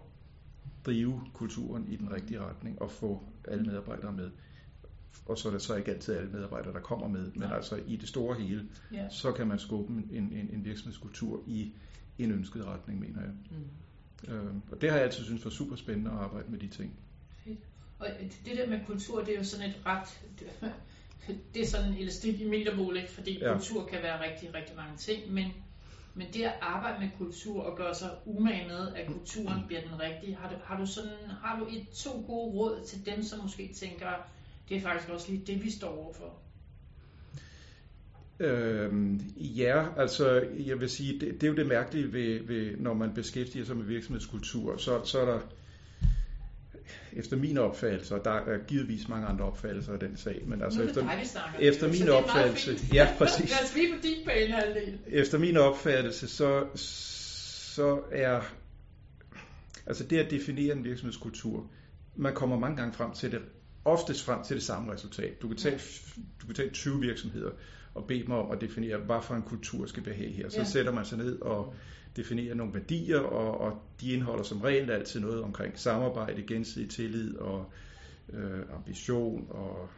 drive 0.87 1.21
kulturen 1.35 1.89
i 1.89 1.97
den 1.97 2.13
rigtige 2.13 2.41
retning 2.41 2.83
og 2.83 2.91
få 2.91 3.23
alle 3.49 3.65
medarbejdere 3.65 4.13
med. 4.13 4.31
Og 5.27 5.39
så 5.39 5.49
er 5.49 5.53
det 5.53 5.63
så 5.63 5.77
ikke 5.77 5.91
altid 5.91 6.15
alle 6.15 6.31
medarbejdere, 6.31 6.73
der 6.73 6.81
kommer 6.81 7.09
med, 7.09 7.31
men 7.33 7.41
Nej. 7.49 7.57
altså 7.57 7.81
i 7.87 7.97
det 7.97 8.09
store 8.09 8.41
hele, 8.41 8.69
yeah. 8.95 9.13
så 9.13 9.33
kan 9.33 9.47
man 9.47 9.59
skubbe 9.59 9.93
en, 9.93 10.33
en, 10.33 10.51
en 10.53 10.65
virksomhedskultur 10.65 11.43
i 11.47 11.73
en 12.19 12.33
ønsket 12.33 12.65
retning, 12.65 13.01
mener 13.01 13.21
jeg. 13.21 13.33
Mm. 13.51 14.35
Øh, 14.35 14.55
og 14.71 14.81
det 14.81 14.91
har 14.91 14.97
jeg 14.97 15.07
altid 15.07 15.25
synes 15.25 15.45
var 15.45 15.51
super 15.51 15.77
spændende 15.77 16.11
at 16.11 16.17
arbejde 16.17 16.51
med 16.51 16.59
de 16.59 16.69
ting. 16.69 16.99
Fedt. 17.45 17.59
Og 17.99 18.09
det 18.45 18.57
der 18.57 18.69
med 18.69 18.81
kultur, 18.87 19.25
det 19.25 19.35
er 19.35 19.39
jo 19.39 19.45
sådan 19.45 19.71
et 19.71 19.77
ret... 19.87 20.09
Det 21.55 21.63
er 21.63 21.67
sådan 21.67 21.93
en 21.93 21.99
elastik 21.99 22.41
i 22.41 22.49
metermål, 22.49 22.97
ikke? 22.97 23.11
fordi 23.11 23.39
ja. 23.39 23.53
kultur 23.53 23.87
kan 23.87 24.03
være 24.03 24.31
rigtig, 24.31 24.55
rigtig 24.55 24.77
mange 24.77 24.97
ting, 24.97 25.33
men 25.33 25.53
men 26.19 26.27
det 26.33 26.43
at 26.43 26.53
arbejde 26.61 27.01
med 27.01 27.09
kultur 27.19 27.63
og 27.63 27.77
gøre 27.77 27.95
sig 27.95 28.11
umage 28.25 28.69
med, 28.69 28.95
at 28.95 29.07
kulturen 29.07 29.63
bliver 29.67 29.81
den 29.81 30.01
rigtige, 30.01 30.35
har 30.35 30.49
du, 30.49 30.55
har 30.65 30.79
du, 30.79 30.87
sådan, 30.87 31.11
har 31.43 31.59
du 31.59 31.67
et 31.67 31.89
to 31.95 32.25
gode 32.27 32.55
råd 32.55 32.87
til 32.87 33.07
dem, 33.07 33.23
som 33.23 33.43
måske 33.43 33.71
tænker, 33.75 34.09
det 34.69 34.77
er 34.77 34.81
faktisk 34.81 35.09
også 35.09 35.31
lige 35.31 35.43
det, 35.47 35.65
vi 35.65 35.71
står 35.71 35.89
overfor? 35.89 36.39
Øhm, 38.41 39.17
ja, 39.37 39.87
altså 39.97 40.45
jeg 40.67 40.81
vil 40.81 40.89
sige, 40.91 41.21
det, 41.21 41.35
det 41.35 41.43
er 41.43 41.49
jo 41.49 41.57
det 41.57 41.67
mærkelige 41.67 42.13
ved, 42.13 42.43
ved, 42.47 42.77
når 42.77 42.95
man 42.95 43.15
beskæftiger 43.15 43.65
sig 43.65 43.77
med 43.77 43.85
virksomhedskultur, 43.85 44.77
så, 44.77 45.05
så 45.05 45.21
er 45.21 45.25
der 45.25 45.41
efter 47.13 47.37
min 47.37 47.59
opfattelse, 47.59 48.15
og 48.15 48.25
der 48.25 48.31
er 48.31 48.59
givetvis 48.67 49.09
mange 49.09 49.27
andre 49.27 49.45
opfattelser 49.45 49.93
af 49.93 50.01
den 50.01 50.17
sag, 50.17 50.43
men 50.47 50.63
altså 50.63 50.83
efter, 50.83 51.01
dig, 51.01 51.25
efter 51.61 51.89
min 51.89 52.09
opfattelse, 52.09 52.77
ja 52.93 53.15
præcis. 53.19 53.51
Lad 53.61 53.65
os 53.65 53.75
lige 53.75 53.95
på 53.95 53.99
din 54.03 54.27
bane 54.27 54.53
halvdel. 54.53 54.99
Efter 55.07 55.39
min 55.39 55.57
opfattelse, 55.57 56.29
så, 56.29 56.67
så 56.75 58.01
er, 58.13 58.41
altså 59.87 60.05
det 60.05 60.19
at 60.19 60.31
definere 60.31 60.77
en 60.77 60.85
virksomhedskultur, 60.85 61.71
man 62.17 62.35
kommer 62.35 62.59
mange 62.59 62.77
gange 62.77 62.93
frem 62.93 63.13
til 63.13 63.33
det, 63.33 63.41
oftest 63.85 64.25
frem 64.25 64.45
til 64.45 64.57
det 64.57 64.65
samme 64.65 64.93
resultat. 64.93 65.43
Du 65.43 65.49
kan 65.49 65.57
tage, 65.57 65.81
du 66.41 66.47
kan 66.47 66.55
tage 66.55 66.71
20 66.71 67.01
virksomheder 67.01 67.51
og 67.95 68.05
bede 68.05 68.23
dem 68.23 68.31
om 68.31 68.51
at 68.51 68.61
definere, 68.61 68.97
hvad 68.97 69.23
for 69.23 69.35
en 69.35 69.43
kultur 69.43 69.87
skal 69.87 70.07
vi 70.07 70.11
have 70.11 70.31
her. 70.31 70.49
Så 70.49 70.59
ja. 70.59 70.65
sætter 70.65 70.93
man 70.93 71.05
sig 71.05 71.19
ned 71.19 71.41
og 71.41 71.75
definere 72.17 72.55
nogle 72.55 72.75
værdier, 72.75 73.19
og, 73.19 73.61
og 73.61 73.83
de 74.01 74.13
indeholder 74.13 74.45
som 74.45 74.61
regel 74.61 74.91
altid 74.91 75.21
noget 75.21 75.43
omkring 75.43 75.79
samarbejde, 75.79 76.43
gensidig 76.43 76.91
tillid 76.91 77.37
og 77.37 77.73
øh, 78.33 78.61
ambition 78.77 79.47
og 79.51 79.89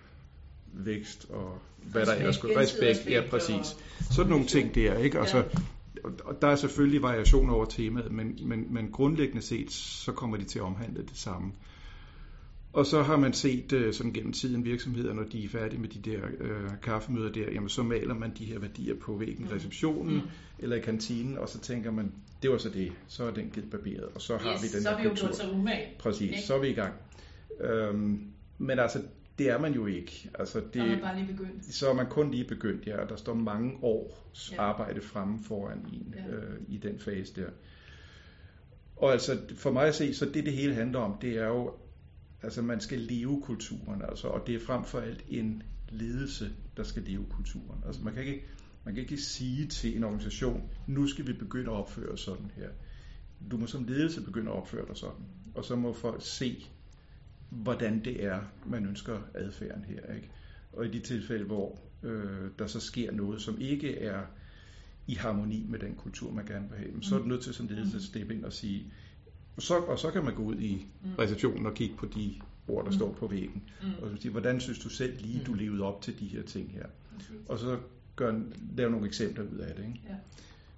vækst 0.73 1.27
og 1.31 1.59
hvad 1.83 2.07
der 2.07 2.15
ellers 2.15 2.35
skulle 2.35 2.59
respekt, 2.59 3.07
ja 3.11 3.23
præcis. 3.31 3.77
Sådan 4.11 4.31
nogle 4.31 4.47
ting 4.47 4.75
der, 4.75 4.99
ikke? 4.99 5.19
Altså, 5.21 5.37
ja. 5.37 5.43
Og 6.25 6.43
der 6.43 6.49
er 6.49 6.57
selvfølgelig 6.57 7.03
variationer 7.03 7.55
over 7.55 7.65
temaet, 7.65 8.13
men, 8.13 8.39
men, 8.43 8.67
men 8.75 8.91
grundlæggende 8.93 9.43
set, 9.43 9.73
så 9.73 10.13
kommer 10.13 10.37
de 10.37 10.45
til 10.45 10.59
at 10.59 10.65
omhandle 10.65 11.03
det 11.03 11.17
samme. 11.17 11.53
Og 12.73 12.87
så 12.87 13.03
har 13.03 13.17
man 13.17 13.33
set 13.33 13.73
øh, 13.73 13.95
sådan 13.95 14.13
gennem 14.13 14.33
tiden 14.33 14.65
virksomheder, 14.65 15.13
når 15.13 15.23
de 15.23 15.45
er 15.45 15.49
færdige 15.49 15.81
med 15.81 15.89
de 15.89 16.11
der 16.11 16.21
øh, 16.39 16.71
kaffemøder 16.83 17.33
der, 17.33 17.53
jamen 17.53 17.69
så 17.69 17.83
maler 17.83 18.15
man 18.15 18.33
de 18.39 18.45
her 18.45 18.59
værdier 18.59 18.95
på 18.95 19.17
væggen 19.17 19.45
i 19.45 19.49
mm. 19.49 19.55
receptionen 19.55 20.15
mm. 20.15 20.21
eller 20.59 20.77
i 20.77 20.81
kantinen, 20.81 21.39
og 21.39 21.49
så 21.49 21.61
tænker 21.61 21.91
man, 21.91 22.13
det 22.43 22.51
var 22.51 22.59
så 22.59 22.69
det, 22.69 22.93
så 23.09 23.25
er 23.25 23.31
den 23.31 23.51
givet 23.51 23.71
barberet, 23.71 24.05
og 24.15 24.21
så 24.21 24.37
har 24.37 24.53
yes, 24.53 24.63
vi 24.63 24.69
den 24.69 24.83
så 24.83 24.97
her 24.97 25.09
kultur. 25.09 25.33
Så 25.33 25.43
er 25.43 25.47
vi 25.47 25.53
jo 25.53 25.67
så 25.67 25.85
Præcis, 25.99 26.31
ikke? 26.31 26.43
så 26.43 26.55
er 26.55 26.61
vi 26.61 26.69
i 26.69 26.75
gang. 26.75 26.95
Øhm, 27.61 28.25
men 28.59 28.79
altså, 28.79 29.03
det 29.39 29.51
er 29.51 29.59
man 29.59 29.73
jo 29.73 29.87
ikke. 29.87 30.31
Altså, 30.39 30.61
det, 30.61 30.75
så 30.75 30.83
er 30.83 30.87
man 30.87 31.01
bare 31.01 31.17
lige 31.17 31.27
begyndt. 31.27 31.75
Så 31.75 31.91
er 31.91 31.95
man 31.95 32.07
kun 32.07 32.31
lige 32.31 32.45
begyndt, 32.45 32.87
ja, 32.87 33.01
og 33.03 33.09
der 33.09 33.17
står 33.17 33.35
mange 33.35 33.79
års 33.83 34.53
ja. 34.53 34.63
arbejde 34.63 35.01
fremme 35.01 35.39
foran 35.45 35.79
en 35.79 36.15
ja. 36.17 36.35
øh, 36.35 36.57
i 36.69 36.77
den 36.77 36.99
fase 36.99 37.41
der. 37.41 37.51
Og 38.97 39.13
altså, 39.13 39.39
for 39.57 39.71
mig 39.71 39.87
at 39.87 39.95
se, 39.95 40.15
så 40.15 40.27
det 40.27 40.45
det 40.45 40.53
hele 40.53 40.75
handler 40.75 40.99
om, 40.99 41.15
det 41.21 41.39
er 41.39 41.47
jo, 41.47 41.75
Altså 42.43 42.63
man 42.63 42.81
skal 42.81 42.99
leve 42.99 43.43
kulturen, 43.43 44.03
altså, 44.03 44.29
og 44.29 44.47
det 44.47 44.55
er 44.55 44.61
frem 44.61 44.85
for 44.85 45.01
alt 45.01 45.25
en 45.29 45.63
ledelse, 45.89 46.51
der 46.77 46.83
skal 46.83 47.03
leve 47.03 47.27
kulturen. 47.31 47.83
Altså 47.87 48.03
man 48.03 48.15
kan 48.15 48.25
ikke, 48.25 48.45
man 48.85 48.95
kan 48.95 49.03
ikke 49.03 49.17
sige 49.17 49.67
til 49.67 49.97
en 49.97 50.05
organisation, 50.05 50.71
nu 50.87 51.07
skal 51.07 51.27
vi 51.27 51.33
begynde 51.33 51.71
at 51.71 51.77
opføre 51.77 52.19
sådan 52.19 52.51
her. 52.57 52.69
Du 53.51 53.57
må 53.57 53.67
som 53.67 53.85
ledelse 53.85 54.23
begynde 54.23 54.51
at 54.51 54.57
opføre 54.57 54.87
dig 54.89 54.97
sådan, 54.97 55.25
og 55.55 55.65
så 55.65 55.77
må 55.77 55.93
folk 55.93 56.23
se, 56.23 56.67
hvordan 57.51 58.05
det 58.05 58.25
er, 58.25 58.41
man 58.67 58.87
ønsker 58.87 59.21
adfærden 59.35 59.85
her. 59.85 60.15
Ikke? 60.15 60.31
Og 60.73 60.87
i 60.87 60.91
de 60.91 61.01
tilfælde, 61.01 61.45
hvor 61.45 61.79
øh, 62.03 62.51
der 62.59 62.67
så 62.67 62.81
sker 62.81 63.13
noget, 63.13 63.43
som 63.43 63.61
ikke 63.61 63.99
er 63.99 64.23
i 65.07 65.15
harmoni 65.15 65.67
med 65.69 65.79
den 65.79 65.95
kultur, 65.95 66.33
man 66.33 66.47
gerne 66.47 66.69
vil 66.69 66.79
have, 66.79 67.03
så 67.03 67.15
er 67.15 67.19
du 67.19 67.25
nødt 67.25 67.43
til 67.43 67.55
som 67.55 67.69
ledelse 67.69 67.97
at 67.97 68.03
steppe 68.03 68.35
ind 68.35 68.45
og 68.45 68.53
sige, 68.53 68.93
og 69.57 69.63
så, 69.63 69.79
og 69.79 69.99
så 69.99 70.11
kan 70.11 70.25
man 70.25 70.35
gå 70.35 70.43
ud 70.43 70.57
i 70.57 70.87
mm. 71.03 71.11
receptionen 71.19 71.67
og 71.67 71.75
kigge 71.75 71.97
på 71.97 72.07
de 72.07 72.35
ord, 72.69 72.85
der 72.85 72.91
mm. 72.91 72.97
står 72.97 73.13
på 73.13 73.27
væggen. 73.27 73.63
Mm. 73.83 73.89
Og 74.03 74.11
sige, 74.19 74.33
hvordan 74.33 74.61
synes 74.61 74.79
du 74.79 74.89
selv 74.89 75.21
lige, 75.21 75.45
du 75.45 75.53
mm. 75.53 75.59
levede 75.59 75.83
op 75.83 76.03
til 76.03 76.21
de 76.21 76.27
her 76.27 76.43
ting 76.43 76.73
her? 76.73 76.87
Og 77.49 77.59
så 77.59 77.79
gør, 78.17 78.41
lave 78.77 78.91
nogle 78.91 79.07
eksempler 79.07 79.45
ud 79.45 79.59
af 79.59 79.75
det. 79.75 79.85
Ikke? 79.85 80.01
Ja. 80.09 80.15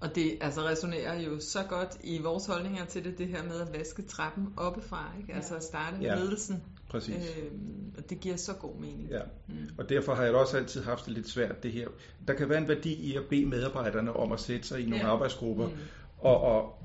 Og 0.00 0.14
det 0.14 0.38
altså 0.40 0.60
resonerer 0.60 1.20
jo 1.20 1.40
så 1.40 1.58
godt 1.68 1.98
i 2.04 2.18
vores 2.18 2.46
holdninger 2.46 2.84
til 2.84 3.04
det, 3.04 3.18
det 3.18 3.28
her 3.28 3.42
med 3.44 3.60
at 3.60 3.72
vaske 3.78 4.02
trappen 4.02 4.54
oppefra, 4.56 5.12
ikke? 5.18 5.32
Ja. 5.32 5.36
altså 5.36 5.56
at 5.56 5.62
starte 5.62 5.96
med 5.96 6.06
ja. 6.06 6.14
ledelsen. 6.14 6.62
Præcis. 6.88 7.14
Øhm, 7.14 7.92
og 7.98 8.10
det 8.10 8.20
giver 8.20 8.36
så 8.36 8.52
god 8.52 8.76
mening. 8.80 9.08
Ja. 9.10 9.20
Mm. 9.48 9.54
Og 9.78 9.88
derfor 9.88 10.14
har 10.14 10.24
jeg 10.24 10.34
også 10.34 10.56
altid 10.56 10.82
haft 10.82 11.06
det 11.06 11.12
lidt 11.12 11.28
svært 11.28 11.62
det 11.62 11.72
her. 11.72 11.88
Der 12.28 12.34
kan 12.34 12.48
være 12.48 12.58
en 12.58 12.68
værdi 12.68 12.92
i 12.92 13.16
at 13.16 13.22
bede 13.30 13.46
medarbejderne 13.46 14.12
om 14.12 14.32
at 14.32 14.40
sætte 14.40 14.68
sig 14.68 14.80
i 14.80 14.84
nogle 14.84 15.04
ja. 15.04 15.12
arbejdsgrupper 15.12 15.68
mm. 15.68 15.74
og, 16.18 16.40
og 16.40 16.82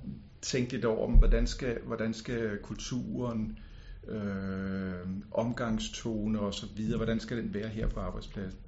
tænke 0.48 0.72
lidt 0.72 0.86
over, 0.86 1.12
hvordan 1.12 1.48
skal, 1.48 1.78
hvordan 1.86 2.14
skal 2.14 2.58
kulturen, 2.64 3.60
øh, 4.08 5.08
omgangstone 5.32 6.40
og 6.40 6.54
så 6.54 6.66
videre, 6.76 6.98
hvordan 6.98 7.20
skal 7.20 7.38
den 7.38 7.54
være 7.54 7.68
her 7.68 7.88
på 7.88 8.00
arbejdspladsen. 8.00 8.60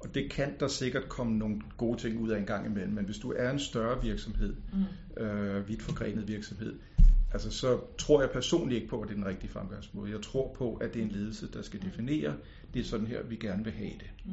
Og 0.00 0.14
det 0.14 0.30
kan 0.30 0.54
der 0.60 0.68
sikkert 0.68 1.08
komme 1.08 1.38
nogle 1.38 1.60
gode 1.76 2.00
ting 2.00 2.20
ud 2.20 2.30
af 2.30 2.38
en 2.38 2.46
gang 2.46 2.66
imellem, 2.66 2.92
men 2.92 3.04
hvis 3.04 3.18
du 3.18 3.32
er 3.32 3.50
en 3.50 3.58
større 3.58 4.02
virksomhed, 4.02 4.56
mm. 4.72 5.22
øh, 5.22 5.68
vidt 5.68 5.82
forgrenet 5.82 6.28
virksomhed, 6.28 6.74
altså 7.32 7.50
så 7.50 7.80
tror 7.98 8.20
jeg 8.20 8.30
personligt 8.30 8.76
ikke 8.76 8.88
på, 8.88 9.00
at 9.00 9.08
det 9.08 9.14
er 9.14 9.18
den 9.18 9.26
rigtige 9.26 9.50
fremgangsmåde. 9.50 10.12
Jeg 10.12 10.22
tror 10.22 10.54
på, 10.58 10.74
at 10.74 10.94
det 10.94 11.00
er 11.00 11.04
en 11.06 11.12
ledelse, 11.12 11.52
der 11.52 11.62
skal 11.62 11.82
definere, 11.82 12.34
det 12.74 12.80
er 12.80 12.84
sådan 12.84 13.06
her, 13.06 13.22
vi 13.22 13.36
gerne 13.36 13.64
vil 13.64 13.72
have 13.72 13.90
det. 13.92 14.10
Mm 14.24 14.32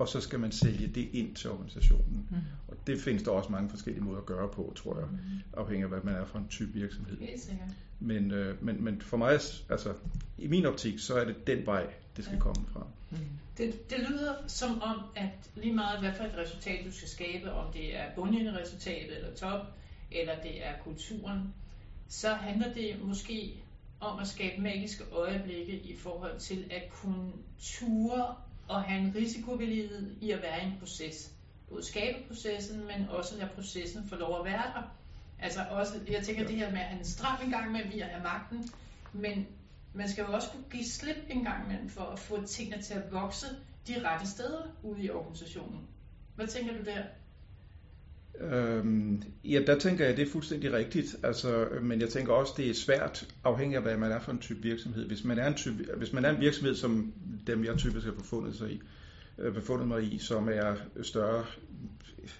og 0.00 0.08
så 0.08 0.20
skal 0.20 0.40
man 0.40 0.52
sælge 0.52 0.86
det 0.86 1.08
ind 1.12 1.34
til 1.34 1.50
organisationen. 1.50 2.26
Mm. 2.30 2.36
Og 2.68 2.76
det 2.86 3.00
findes 3.00 3.22
der 3.22 3.30
også 3.30 3.52
mange 3.52 3.70
forskellige 3.70 4.04
måder 4.04 4.18
at 4.18 4.26
gøre 4.26 4.48
på, 4.48 4.72
tror 4.76 4.98
jeg, 4.98 5.08
mm. 5.10 5.18
afhængig 5.56 5.84
af 5.84 5.88
hvad 5.88 6.00
man 6.02 6.14
er 6.14 6.24
for 6.24 6.38
en 6.38 6.48
type 6.48 6.72
virksomhed. 6.72 7.18
Helt 7.18 7.40
sikkert. 7.40 7.68
Men, 8.00 8.30
øh, 8.30 8.64
men, 8.64 8.84
men 8.84 9.00
for 9.00 9.16
mig, 9.16 9.32
altså 9.70 9.94
i 10.38 10.46
min 10.48 10.66
optik, 10.66 10.98
så 10.98 11.14
er 11.14 11.24
det 11.24 11.46
den 11.46 11.66
vej, 11.66 11.86
det 12.16 12.24
skal 12.24 12.36
ja. 12.36 12.40
komme 12.40 12.64
fra. 12.72 12.86
Mm. 13.10 13.18
Det, 13.58 13.90
det 13.90 13.98
lyder 14.10 14.34
som 14.46 14.82
om, 14.82 15.00
at 15.16 15.50
lige 15.56 15.74
meget 15.74 16.00
hvad 16.00 16.12
for 16.16 16.24
et 16.24 16.36
resultat 16.36 16.86
du 16.86 16.92
skal 16.92 17.08
skabe, 17.08 17.52
om 17.52 17.72
det 17.72 17.96
er 17.96 18.04
bundlinjeresultatet 18.14 19.16
eller 19.16 19.34
top, 19.34 19.66
eller 20.12 20.32
det 20.42 20.66
er 20.66 20.72
kulturen, 20.84 21.54
så 22.08 22.28
handler 22.28 22.72
det 22.72 22.96
måske 23.04 23.62
om 24.00 24.18
at 24.18 24.28
skabe 24.28 24.62
magiske 24.62 25.04
øjeblikke 25.12 25.72
i 25.72 25.96
forhold 25.96 26.38
til 26.38 26.64
at 26.70 26.82
kunne 26.90 27.32
ture 27.60 28.34
og 28.70 28.82
have 28.82 29.00
en 29.00 29.14
risikovillighed 29.14 30.16
i 30.20 30.30
at 30.30 30.42
være 30.42 30.62
i 30.62 30.66
en 30.66 30.78
proces. 30.78 31.30
Både 31.68 31.84
skabe 31.84 32.18
processen, 32.28 32.86
men 32.86 33.08
også 33.08 33.36
lade 33.38 33.50
processen 33.54 34.08
få 34.08 34.16
lov 34.16 34.38
at 34.38 34.44
være 34.44 34.72
der. 34.74 34.82
Altså 35.38 35.60
også, 35.70 36.00
jeg 36.10 36.22
tænker 36.24 36.46
det 36.46 36.56
her 36.56 36.70
med 36.70 36.80
at 36.80 36.86
have 36.86 36.98
en 36.98 37.04
stram 37.04 37.42
en 37.44 37.50
gang 37.50 37.68
imellem 37.68 37.92
i 37.92 38.00
at 38.00 38.08
have 38.08 38.22
magten, 38.22 38.68
men 39.12 39.46
man 39.94 40.08
skal 40.08 40.22
jo 40.22 40.32
også 40.32 40.48
kunne 40.50 40.70
give 40.70 40.84
slip 40.84 41.16
en 41.28 41.44
gang 41.44 41.64
imellem 41.64 41.88
for 41.88 42.02
at 42.02 42.18
få 42.18 42.44
tingene 42.46 42.82
til 42.82 42.94
at 42.94 43.12
vokse 43.12 43.46
de 43.86 44.08
rette 44.08 44.26
steder 44.26 44.62
ude 44.82 45.04
i 45.04 45.10
organisationen. 45.10 45.86
Hvad 46.34 46.46
tænker 46.46 46.72
du 46.72 46.84
der? 46.84 47.02
Øhm, 48.40 49.22
ja, 49.44 49.62
der 49.66 49.78
tænker 49.78 50.04
jeg, 50.04 50.12
at 50.12 50.18
det 50.18 50.26
er 50.26 50.32
fuldstændig 50.32 50.72
rigtigt. 50.72 51.16
Altså, 51.22 51.68
men 51.82 52.00
jeg 52.00 52.08
tænker 52.08 52.32
også, 52.32 52.52
det 52.56 52.70
er 52.70 52.74
svært, 52.74 53.34
afhængig 53.44 53.76
af, 53.76 53.82
hvad 53.82 53.96
man 53.96 54.12
er 54.12 54.20
for 54.20 54.32
en 54.32 54.38
type 54.38 54.62
virksomhed. 54.62 55.06
Hvis 55.06 55.24
man 55.24 55.38
er 55.38 55.46
en, 55.46 55.54
type, 55.54 55.84
hvis 55.96 56.12
man 56.12 56.24
er 56.24 56.30
en 56.30 56.40
virksomhed, 56.40 56.74
som 56.74 57.12
dem 57.46 57.64
jeg 57.64 57.76
typisk 57.76 58.06
har 58.06 58.12
befundet, 58.12 58.54
sig 58.56 58.70
i, 58.70 58.80
øh, 59.38 59.54
befundet 59.54 59.88
mig 59.88 60.12
i, 60.12 60.18
som 60.18 60.48
er 60.48 60.74
større, 61.02 61.44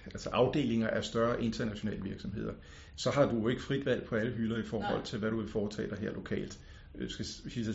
altså 0.05 0.29
afdelinger 0.29 0.87
af 0.87 1.03
større 1.03 1.43
internationale 1.43 2.03
virksomheder, 2.03 2.53
så 2.95 3.09
har 3.09 3.31
du 3.31 3.39
jo 3.39 3.47
ikke 3.47 3.61
frit 3.61 3.85
valg 3.85 4.03
på 4.03 4.15
alle 4.15 4.31
hylder 4.31 4.57
i 4.57 4.63
forhold 4.63 5.03
til, 5.03 5.19
hvad 5.19 5.31
du 5.31 5.39
vil 5.39 5.49
foretage 5.49 5.89
dig 5.89 5.97
her 5.97 6.13
lokalt. 6.13 6.59
Jeg 6.99 7.09
skal 7.09 7.25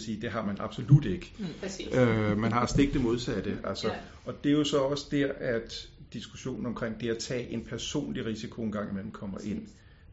sige, 0.00 0.20
det 0.20 0.30
har 0.30 0.46
man 0.46 0.56
absolut 0.60 1.04
ikke. 1.04 1.34
Mm. 1.38 1.98
Øh, 1.98 2.38
man 2.38 2.52
har 2.52 2.66
stik 2.66 2.92
det 2.92 3.00
modsatte. 3.00 3.58
Altså, 3.64 3.88
ja. 3.88 3.94
Og 4.24 4.34
det 4.44 4.52
er 4.52 4.56
jo 4.56 4.64
så 4.64 4.78
også 4.78 5.06
der, 5.10 5.32
at 5.32 5.88
diskussionen 6.12 6.66
omkring 6.66 7.00
det 7.00 7.10
at 7.10 7.18
tage 7.18 7.48
en 7.48 7.64
personlig 7.64 8.26
risiko 8.26 8.62
en 8.62 8.72
gang 8.72 8.90
imellem 8.90 9.10
kommer 9.10 9.38
ind. 9.44 9.66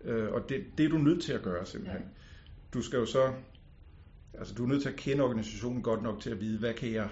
Øh, 0.04 0.32
og 0.32 0.50
det, 0.50 0.63
det 0.78 0.86
er 0.86 0.89
du 0.89 0.98
nødt 0.98 1.24
til 1.24 1.34
at 1.34 1.42
gøre 1.42 1.66
simpelthen. 1.66 2.02
Ja. 2.02 2.08
Du 2.74 2.82
skal 2.82 2.98
jo 2.98 3.06
så, 3.06 3.34
altså 4.34 4.54
du 4.54 4.63
er 4.63 4.68
nødt 4.68 4.82
til 4.82 4.89
at 4.89 4.96
kende 4.96 5.24
organisationen 5.24 5.82
godt 5.82 6.04
nok 6.04 6.22
til 6.22 6.30
at 6.30 6.42
vide, 6.42 6.60
hvad 6.60 6.74
kan 6.74 6.92
jeg 6.92 7.10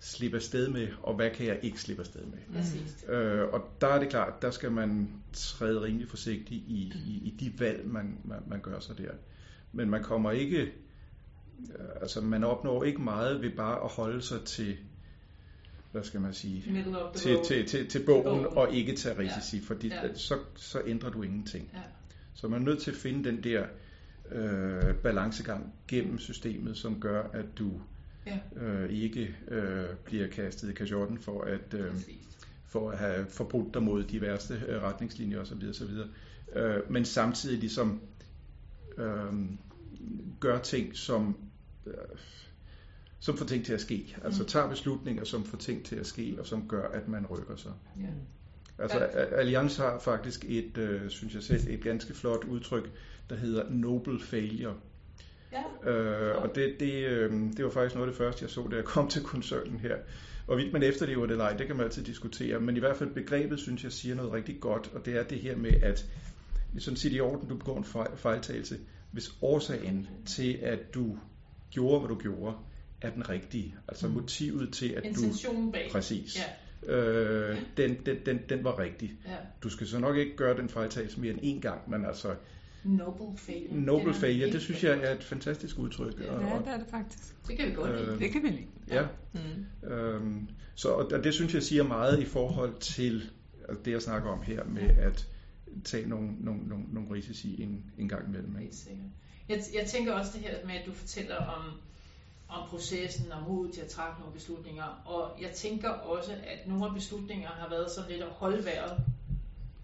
slippe 0.00 0.36
afsted 0.36 0.68
med, 0.68 0.88
og 1.02 1.14
hvad 1.14 1.30
kan 1.30 1.46
jeg 1.46 1.58
ikke 1.62 1.80
slippe 1.80 2.02
afsted 2.02 2.24
med. 2.24 2.38
Mm. 2.48 3.12
Øh, 3.12 3.48
og 3.52 3.60
der 3.80 3.86
er 3.86 3.98
det 3.98 4.08
klart, 4.08 4.42
der 4.42 4.50
skal 4.50 4.72
man 4.72 5.08
træde 5.32 5.82
rimelig 5.82 6.08
forsigtigt 6.08 6.62
i, 6.68 6.92
i, 7.06 7.22
i 7.24 7.36
de 7.40 7.60
valg, 7.60 7.86
man, 7.86 8.18
man, 8.24 8.38
man 8.48 8.60
gør 8.60 8.80
sig 8.80 8.98
der. 8.98 9.10
Men 9.72 9.90
man 9.90 10.02
kommer 10.02 10.30
ikke, 10.30 10.56
øh, 10.56 10.68
altså 12.00 12.20
man 12.20 12.44
opnår 12.44 12.84
ikke 12.84 13.02
meget 13.02 13.42
ved 13.42 13.50
bare 13.50 13.84
at 13.84 13.88
holde 13.88 14.22
sig 14.22 14.44
til 14.44 14.76
hvad 15.92 16.02
skal 16.02 16.20
man 16.20 16.34
sige, 16.34 16.84
til, 17.14 17.38
til, 17.44 17.66
til, 17.66 17.88
til 17.88 18.02
bogen 18.06 18.46
og 18.46 18.74
ikke 18.74 18.96
tage 18.96 19.18
risici, 19.18 19.56
ja. 19.56 19.62
fordi 19.66 19.88
ja. 19.88 20.14
så, 20.14 20.38
så 20.56 20.82
ændrer 20.86 21.10
du 21.10 21.22
ingenting. 21.22 21.70
Ja. 21.74 21.78
Så 22.34 22.48
man 22.48 22.60
er 22.60 22.64
nødt 22.64 22.82
til 22.82 22.90
at 22.90 22.96
finde 22.96 23.24
den 23.30 23.44
der 23.44 23.66
øh, 24.30 24.94
balancegang 24.94 25.74
gennem 25.88 26.18
systemet, 26.18 26.76
som 26.76 27.00
gør, 27.00 27.22
at 27.32 27.44
du 27.58 27.80
ja. 28.26 28.38
øh, 28.56 28.90
ikke 28.90 29.36
øh, 29.48 29.84
bliver 30.04 30.28
kastet 30.28 30.70
i 30.70 30.72
kasjotten 30.72 31.18
for 31.18 31.42
at, 31.42 31.74
øh, 31.74 31.94
for 32.66 32.90
at 32.90 32.98
have 32.98 33.26
forbrudt 33.26 33.74
dig 33.74 33.82
mod 33.82 34.04
de 34.04 34.20
værste 34.20 34.62
øh, 34.68 34.82
retningslinjer 34.82 35.40
osv. 35.40 35.68
osv. 35.70 35.90
Øh, 36.56 36.90
men 36.90 37.04
samtidig 37.04 37.58
ligesom 37.58 38.00
øh, 38.98 39.32
gør 40.40 40.58
ting, 40.58 40.96
som 40.96 41.28
øh, 41.28 41.51
som 43.20 43.36
får 43.36 43.46
ting 43.46 43.64
til 43.64 43.72
at 43.72 43.80
ske. 43.80 44.16
Altså 44.24 44.44
tager 44.44 44.68
beslutninger, 44.68 45.24
som 45.24 45.44
får 45.44 45.58
ting 45.58 45.84
til 45.84 45.96
at 45.96 46.06
ske, 46.06 46.36
og 46.38 46.46
som 46.46 46.68
gør, 46.68 46.88
at 46.88 47.08
man 47.08 47.26
rykker 47.26 47.56
sig. 47.56 47.72
Ja. 48.00 48.06
Altså 48.78 48.98
Allianz 48.98 49.76
har 49.76 49.98
faktisk 49.98 50.44
et, 50.48 50.78
øh, 50.78 51.10
synes 51.10 51.34
jeg 51.34 51.42
selv, 51.42 51.68
et 51.68 51.82
ganske 51.82 52.14
flot 52.14 52.44
udtryk, 52.44 52.90
der 53.30 53.36
hedder 53.36 53.70
noble 53.70 54.20
failure. 54.20 54.74
Ja. 55.52 55.90
Øh, 55.90 56.42
og 56.42 56.54
det, 56.54 56.76
det, 56.80 56.92
øh, 56.92 57.32
det 57.56 57.64
var 57.64 57.70
faktisk 57.70 57.94
noget 57.94 58.08
af 58.08 58.12
det 58.12 58.18
første, 58.18 58.42
jeg 58.42 58.50
så, 58.50 58.68
da 58.70 58.76
jeg 58.76 58.84
kom 58.84 59.08
til 59.08 59.22
koncernen 59.22 59.80
her. 59.80 59.96
Og 60.46 60.58
vidt 60.58 60.72
man 60.72 60.82
efterlever 60.82 61.26
det 61.26 61.30
eller 61.30 61.44
ej, 61.44 61.56
det 61.56 61.66
kan 61.66 61.76
man 61.76 61.84
altid 61.84 62.04
diskutere. 62.04 62.60
Men 62.60 62.76
i 62.76 62.80
hvert 62.80 62.96
fald 62.96 63.10
begrebet, 63.10 63.60
synes 63.60 63.84
jeg, 63.84 63.92
siger 63.92 64.14
noget 64.14 64.32
rigtig 64.32 64.60
godt, 64.60 64.90
og 64.94 65.06
det 65.06 65.16
er 65.16 65.22
det 65.22 65.38
her 65.38 65.56
med, 65.56 65.72
at 65.82 66.06
sådan 66.78 66.96
set 66.96 67.12
i 67.12 67.20
orden, 67.20 67.48
du 67.48 67.56
begår 67.56 67.78
en 67.78 67.84
fejltagelse, 68.16 68.78
hvis 69.10 69.34
årsagen 69.42 70.08
til, 70.26 70.58
at 70.62 70.94
du 70.94 71.18
gjorde, 71.72 71.98
hvad 71.98 72.08
du 72.08 72.22
gjorde, 72.22 72.56
er 73.00 73.10
den 73.10 73.28
rigtige. 73.28 73.74
Altså 73.88 74.08
mm. 74.08 74.14
motivet 74.14 74.72
til, 74.72 74.88
at 74.88 75.04
Intentionen 75.04 75.66
du... 75.66 75.72
bag. 75.72 75.88
Præcis. 75.92 76.38
Ja. 76.38 76.94
Øh, 76.94 77.58
den, 77.76 77.96
den, 78.06 78.16
den, 78.26 78.38
den 78.48 78.64
var 78.64 78.78
rigtig. 78.78 79.12
Ja. 79.26 79.36
Du 79.62 79.68
skal 79.68 79.86
så 79.86 79.98
nok 79.98 80.16
ikke 80.16 80.36
gøre 80.36 80.56
den 80.56 80.68
fejltagelse 80.68 81.20
mere 81.20 81.32
end 81.32 81.40
én 81.40 81.60
gang, 81.60 81.90
men 81.90 82.04
altså... 82.04 82.34
Noble 82.84 83.38
failure. 83.38 83.80
Noble 83.80 84.14
failure, 84.14 84.52
det 84.52 84.62
synes 84.62 84.84
jeg 84.84 84.98
er 85.02 85.14
et 85.14 85.24
fantastisk 85.24 85.78
udtryk. 85.78 86.20
Ja, 86.20 86.32
og, 86.32 86.64
det 86.64 86.72
er 86.72 86.78
det 86.78 86.86
faktisk. 86.90 87.34
Det 87.48 87.58
kan 87.58 87.68
vi 87.68 87.74
godt 87.74 87.90
lide. 87.90 88.12
Øh, 88.12 88.18
det 88.18 88.30
kan 88.30 88.42
vi 88.42 88.48
lide. 88.48 88.66
Ja. 88.88 89.06
Mm. 89.32 89.88
Øhm, 89.88 90.48
så 90.74 90.88
og 90.88 91.24
det 91.24 91.34
synes 91.34 91.54
jeg 91.54 91.62
siger 91.62 91.82
meget 91.82 92.20
i 92.20 92.24
forhold 92.24 92.80
til 92.80 93.30
altså 93.68 93.82
det, 93.84 93.90
jeg 93.92 94.02
snakker 94.02 94.30
om 94.30 94.42
her 94.42 94.64
med 94.64 94.82
at 94.82 95.28
tage 95.84 96.08
nogle, 96.08 96.28
nogle, 96.40 96.60
nogle, 96.68 96.84
nogle 96.92 97.10
risici 97.10 97.62
en, 97.62 97.84
en 97.98 98.08
gang 98.08 98.28
imellem. 98.28 98.56
Helt 98.56 98.74
sikkert. 98.74 99.06
Jeg, 99.48 99.62
jeg 99.74 99.86
tænker 99.86 100.12
også 100.12 100.32
det 100.32 100.40
her 100.40 100.66
med, 100.66 100.74
at 100.74 100.86
du 100.86 100.92
fortæller 100.92 101.36
om 101.36 101.80
om 102.52 102.68
processen 102.68 103.32
og 103.32 103.42
modet 103.48 103.74
til 103.74 103.80
at 103.80 103.88
træffe 103.88 104.20
nogle 104.20 104.34
beslutninger. 104.34 105.02
Og 105.04 105.42
jeg 105.42 105.50
tænker 105.50 105.88
også, 105.88 106.32
at 106.32 106.68
nogle 106.68 106.86
af 106.86 106.94
beslutningerne 106.94 107.54
har 107.54 107.68
været 107.68 107.90
sådan 107.90 108.10
lidt 108.10 108.22
at 108.22 108.28
holde 108.28 108.64
vejret, 108.64 108.96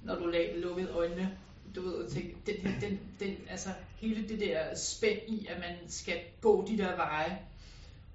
når 0.03 0.15
du 0.15 0.33
lukkede 0.55 0.91
øjnene. 0.91 1.39
Du 1.75 1.83
ved, 1.83 2.09
til, 2.11 2.35
den, 2.47 2.81
den, 2.81 3.01
den, 3.21 3.37
altså 3.49 3.69
hele 3.97 4.29
det 4.29 4.41
der 4.41 4.75
spænd 4.75 5.19
i, 5.29 5.47
at 5.47 5.59
man 5.59 5.77
skal 5.89 6.21
gå 6.41 6.67
de 6.67 6.79
der 6.79 6.97
veje, 6.97 7.39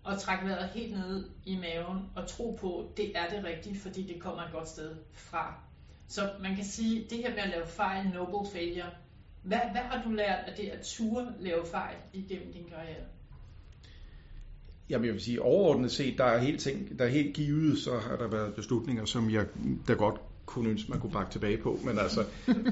og 0.04 0.22
trække 0.22 0.46
vejret 0.46 0.70
helt 0.70 0.94
ned 0.94 1.30
i 1.46 1.56
maven, 1.56 2.10
og 2.16 2.28
tro 2.28 2.58
på, 2.62 2.80
at 2.80 2.98
det 2.98 3.18
er 3.18 3.30
det 3.30 3.44
rigtige, 3.44 3.80
fordi 3.80 4.04
det 4.04 4.22
kommer 4.22 4.44
et 4.44 4.52
godt 4.52 4.70
sted 4.70 4.96
fra. 5.14 5.54
Så 6.08 6.32
man 6.40 6.56
kan 6.56 6.66
sige, 6.66 7.08
det 7.10 7.18
her 7.18 7.30
med 7.30 7.40
at 7.40 7.50
lave 7.50 7.68
fejl, 7.68 8.08
noble 8.08 8.52
failure, 8.52 8.90
hvad, 9.44 9.58
hvad 9.72 9.82
har 9.82 10.04
du 10.04 10.12
lært 10.12 10.40
af 10.48 10.54
det 10.58 10.68
at 10.68 10.82
ture 10.82 11.34
lave 11.40 11.66
fejl 11.66 11.96
igennem 12.14 12.54
din 12.54 12.66
karriere? 12.70 13.04
Jamen 14.90 15.06
jeg 15.06 15.14
vil 15.14 15.22
sige, 15.22 15.42
overordnet 15.42 15.92
set, 15.92 16.18
der 16.18 16.24
er 16.24 16.38
helt, 16.38 16.60
ting, 16.60 17.00
der 17.00 17.06
er 17.06 17.10
helt 17.10 17.36
givet, 17.36 17.78
så 17.78 17.98
har 17.98 18.16
der 18.16 18.28
været 18.28 18.54
beslutninger, 18.54 19.06
som 19.06 19.30
jeg 19.30 19.46
der 19.88 19.96
godt 19.96 20.22
kunne 20.46 20.70
ønske, 20.70 20.92
man 20.92 21.00
kunne 21.00 21.12
bakke 21.12 21.32
tilbage 21.32 21.58
på. 21.58 21.80
Men 21.86 22.00
altså, 22.00 22.26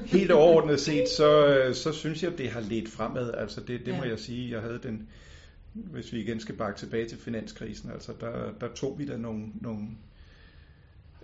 helt 0.06 0.30
overordnet 0.30 0.80
set, 0.80 1.08
så, 1.08 1.70
så 1.74 1.92
synes 1.92 2.22
jeg, 2.22 2.38
det 2.38 2.50
har 2.50 2.60
let 2.60 2.88
fremad. 2.88 3.34
Altså 3.34 3.60
det, 3.60 3.86
det 3.86 3.92
ja. 3.92 3.98
må 3.98 4.04
jeg 4.04 4.18
sige. 4.18 4.50
Jeg 4.50 4.60
havde 4.60 4.80
den, 4.82 5.08
hvis 5.72 6.12
vi 6.12 6.20
igen 6.20 6.40
skal 6.40 6.54
bakke 6.54 6.78
tilbage 6.78 7.08
til 7.08 7.18
finanskrisen, 7.18 7.90
altså 7.90 8.12
der, 8.20 8.52
der 8.60 8.68
tog 8.74 8.98
vi 8.98 9.06
da 9.06 9.16
nogle, 9.16 9.46
nogle, 9.60 9.88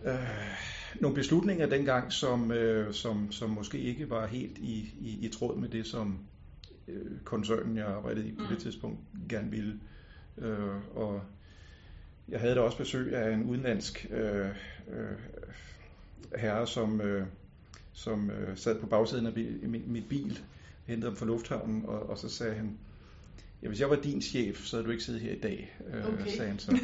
øh, 0.04 0.14
nogle 1.00 1.14
beslutninger 1.14 1.66
dengang, 1.66 2.12
som, 2.12 2.52
øh, 2.52 2.94
som, 2.94 3.32
som 3.32 3.50
måske 3.50 3.78
ikke 3.78 4.10
var 4.10 4.26
helt 4.26 4.58
i, 4.58 4.94
i, 5.00 5.26
i 5.26 5.28
tråd 5.28 5.56
med 5.56 5.68
det, 5.68 5.86
som 5.86 6.18
øh, 6.88 7.20
koncernen, 7.24 7.76
jeg 7.76 7.86
arbejdede 7.86 8.28
i 8.28 8.32
på 8.32 8.42
det 8.42 8.50
mm. 8.50 8.60
tidspunkt, 8.60 8.98
gerne 9.28 9.50
ville. 9.50 9.80
Øh, 10.38 10.96
og 10.96 11.22
jeg 12.28 12.40
havde 12.40 12.54
da 12.54 12.60
også 12.60 12.78
besøg 12.78 13.14
af 13.14 13.34
en 13.34 13.44
udenlandsk 13.44 14.06
øh, 14.10 14.48
øh, 14.90 15.18
herre, 16.36 16.66
som, 16.66 17.00
øh, 17.00 17.26
som 17.92 18.30
øh, 18.30 18.56
sad 18.56 18.80
på 18.80 18.86
bagsiden 18.86 19.26
af 19.26 19.32
min, 19.62 19.84
mit 19.86 20.08
bil, 20.08 20.40
hentede 20.86 21.10
ham 21.10 21.16
fra 21.16 21.26
lufthavnen, 21.26 21.84
og, 21.86 22.10
og 22.10 22.18
så 22.18 22.28
sagde 22.28 22.54
han, 22.54 22.78
ja, 23.62 23.68
hvis 23.68 23.80
jeg 23.80 23.90
var 23.90 23.96
din 23.96 24.22
chef, 24.22 24.64
så 24.64 24.76
havde 24.76 24.86
du 24.86 24.90
ikke 24.90 25.04
siddet 25.04 25.20
her 25.20 25.32
i 25.32 25.38
dag, 25.38 25.76
øh, 25.92 26.06
okay. 26.06 26.30
sagde 26.30 26.50
han 26.50 26.58
så. 26.58 26.78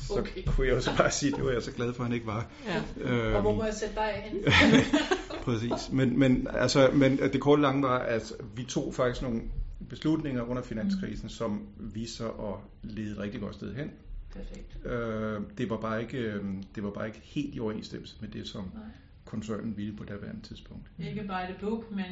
Så 0.00 0.18
okay. 0.18 0.42
kunne 0.46 0.66
jeg 0.66 0.76
også 0.76 0.96
bare 0.96 1.10
sige, 1.10 1.32
det 1.32 1.44
var 1.44 1.50
jeg 1.50 1.62
så 1.62 1.72
glad 1.72 1.92
for, 1.92 2.02
at 2.02 2.06
han 2.06 2.14
ikke 2.14 2.26
var. 2.26 2.50
Ja. 2.66 2.82
Øhm, 2.96 3.34
og 3.34 3.40
hvor 3.40 3.54
må 3.54 3.64
jeg 3.64 3.74
sætte 3.74 3.94
dig 3.94 4.22
hen? 4.24 4.44
præcis. 5.44 5.92
Men, 5.92 6.18
men, 6.18 6.46
altså, 6.50 6.90
men 6.94 7.18
det 7.18 7.40
korte 7.40 7.62
lange 7.62 7.82
var, 7.82 7.98
at 7.98 8.32
vi 8.56 8.64
tog 8.64 8.94
faktisk 8.94 9.22
nogle 9.22 9.40
beslutninger 9.88 10.42
under 10.42 10.62
finanskrisen, 10.62 11.24
mm. 11.24 11.28
som 11.28 11.66
viser 11.78 12.52
at 12.52 12.58
lede 12.82 13.10
et 13.10 13.18
rigtig 13.18 13.40
godt 13.40 13.54
sted 13.54 13.74
hen. 13.74 13.90
Perfekt. 14.32 14.86
Øh, 14.86 15.40
det, 15.58 15.70
var 15.70 15.76
bare 15.76 16.02
ikke, 16.02 16.18
øh, 16.18 16.44
det 16.74 16.82
var 16.82 16.90
bare 16.90 17.06
ikke 17.06 17.20
helt 17.22 17.54
i 17.54 17.60
overensstemmelse 17.60 18.16
med 18.20 18.28
det, 18.28 18.48
som 18.48 18.62
Nej. 18.74 18.82
koncernen 19.24 19.76
ville 19.76 19.96
på 19.96 20.04
daværende 20.04 20.42
tidspunkt. 20.42 20.90
Ikke 20.98 21.22
by 21.22 21.52
the 21.52 21.56
book, 21.60 21.90
men 21.90 22.04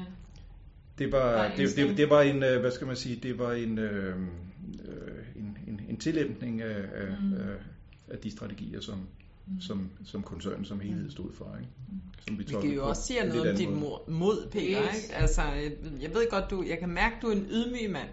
det 0.99 1.13
var, 1.13 1.53
det, 1.57 1.77
det, 1.77 1.97
det 1.97 2.11
var 2.11 2.23
en, 2.23 2.43
øh, 2.43 2.61
hvad 2.61 2.71
skal 2.71 2.87
man 2.87 2.97
sige, 2.97 3.17
det 3.17 3.39
var 3.39 3.53
en, 3.53 3.79
øh, 3.79 4.17
en, 5.37 5.59
en, 5.67 5.81
en 5.89 5.97
tillæmpning 5.97 6.63
af, 6.63 6.85
mm. 7.21 7.33
af, 7.35 7.57
af 8.09 8.19
de 8.19 8.31
strategier, 8.31 8.81
som, 8.81 8.99
mm. 9.47 9.61
som, 9.61 9.91
som 10.05 10.23
koncernen 10.23 10.65
som 10.65 10.81
helhed 10.81 11.11
stod 11.11 11.33
for. 11.33 11.57
Ikke? 11.61 11.71
Mm. 11.89 12.01
Som 12.27 12.39
vi, 12.39 12.45
vi 12.45 12.69
kan 12.69 12.75
jo 12.75 12.89
også 12.89 13.03
sige 13.03 13.29
noget 13.29 13.51
om 13.51 13.57
dit 13.57 13.69
mod, 14.09 14.49
Peter. 14.51 14.83
Yes. 14.83 15.03
Ikke? 15.03 15.15
Altså, 15.15 15.43
jeg 16.01 16.15
ved 16.15 16.31
godt, 16.31 16.51
du, 16.51 16.65
jeg 16.69 16.79
kan 16.79 16.89
mærke, 16.89 17.17
du 17.23 17.27
er 17.27 17.33
en 17.33 17.47
ydmyg 17.51 17.91
mand. 17.91 18.09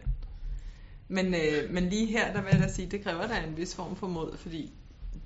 Men, 1.07 1.25
øh, 1.25 1.73
men 1.73 1.89
lige 1.89 2.05
her, 2.05 2.33
der 2.33 2.41
vil 2.41 2.49
jeg 2.51 2.61
da 2.61 2.67
sige, 2.67 2.87
det 2.91 3.01
kræver 3.01 3.27
da 3.27 3.43
en 3.47 3.57
vis 3.57 3.75
form 3.75 3.95
for 3.95 4.07
mod, 4.07 4.37
fordi 4.37 4.73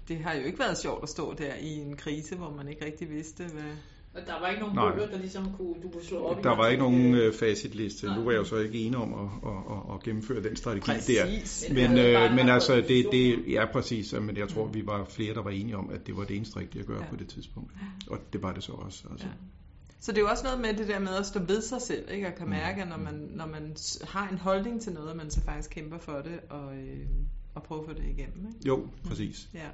det 0.07 0.17
har 0.17 0.33
jo 0.33 0.41
ikke 0.43 0.59
været 0.59 0.77
sjovt 0.77 1.03
at 1.03 1.09
stå 1.09 1.33
der 1.33 1.53
i 1.55 1.75
en 1.75 1.95
krise, 1.95 2.35
hvor 2.35 2.53
man 2.57 2.67
ikke 2.67 2.85
rigtig 2.85 3.09
vidste, 3.09 3.43
hvad, 3.43 3.63
og 4.13 4.21
der 4.27 4.39
var 4.39 4.47
ikke 4.47 4.61
nogen 4.61 4.75
bøger, 4.75 5.07
der 5.07 5.17
ligesom 5.17 5.53
kunne, 5.57 5.75
du 5.83 5.89
kunne 5.89 6.03
slå 6.03 6.17
op 6.17 6.43
Der 6.43 6.55
var 6.55 6.67
ikke 6.67 6.83
nogen 6.83 7.13
øh, 7.13 7.33
facitliste. 7.33 8.07
Nej. 8.07 8.17
Nu 8.17 8.23
var 8.23 8.31
jeg 8.31 8.39
jo 8.39 8.43
så 8.43 8.57
ikke 8.57 8.79
enig 8.79 8.97
om 8.97 9.13
at, 9.13 9.49
at, 9.49 9.57
at, 9.57 9.95
at 9.95 10.03
gennemføre 10.03 10.43
den 10.43 10.55
strategi 10.55 10.91
præcis. 10.91 11.65
der. 11.67 11.73
Men, 11.73 11.97
øh, 11.97 12.35
men 12.35 12.49
altså, 12.49 12.75
det, 12.75 13.07
det, 13.11 13.43
ja 13.47 13.65
præcis, 13.71 14.13
men 14.13 14.37
jeg 14.37 14.49
tror, 14.49 14.67
vi 14.67 14.85
var 14.85 15.05
flere, 15.05 15.33
der 15.33 15.41
var 15.41 15.49
enige 15.49 15.77
om, 15.77 15.89
at 15.89 16.07
det 16.07 16.17
var 16.17 16.23
det 16.23 16.35
eneste 16.35 16.59
rigtige 16.59 16.81
at 16.81 16.87
gøre 16.87 17.03
ja. 17.03 17.09
på 17.09 17.15
det 17.15 17.27
tidspunkt. 17.27 17.71
Og 18.07 18.19
det 18.33 18.43
var 18.43 18.53
det 18.53 18.63
så 18.63 18.71
også. 18.71 19.03
Altså. 19.11 19.27
Ja. 19.27 19.33
Så 19.99 20.11
det 20.11 20.17
er 20.17 20.21
jo 20.21 20.27
også 20.27 20.43
noget 20.43 20.59
med 20.59 20.73
det 20.73 20.87
der 20.87 20.99
med 20.99 21.15
at 21.15 21.25
stå 21.25 21.39
ved 21.39 21.61
sig 21.61 21.81
selv, 21.81 22.11
ikke? 22.11 22.27
Og 22.27 22.35
kan 22.35 22.49
mærke, 22.49 22.81
at 22.81 22.89
når 22.89 22.97
man, 22.97 23.29
når 23.33 23.45
man 23.45 23.75
har 24.03 24.29
en 24.29 24.37
holdning 24.37 24.81
til 24.81 24.93
noget, 24.93 25.15
man 25.15 25.31
så 25.31 25.41
faktisk 25.41 25.69
kæmper 25.69 25.97
for 25.97 26.21
det, 26.21 26.39
og, 26.49 26.75
øh, 26.77 27.05
og 27.55 27.63
prøver 27.63 27.81
at 27.81 27.87
få 27.87 27.93
det 27.93 28.03
igennem, 28.03 28.47
ikke? 28.47 28.67
Jo, 28.67 28.87
præcis. 29.07 29.49
Ja. 29.53 29.67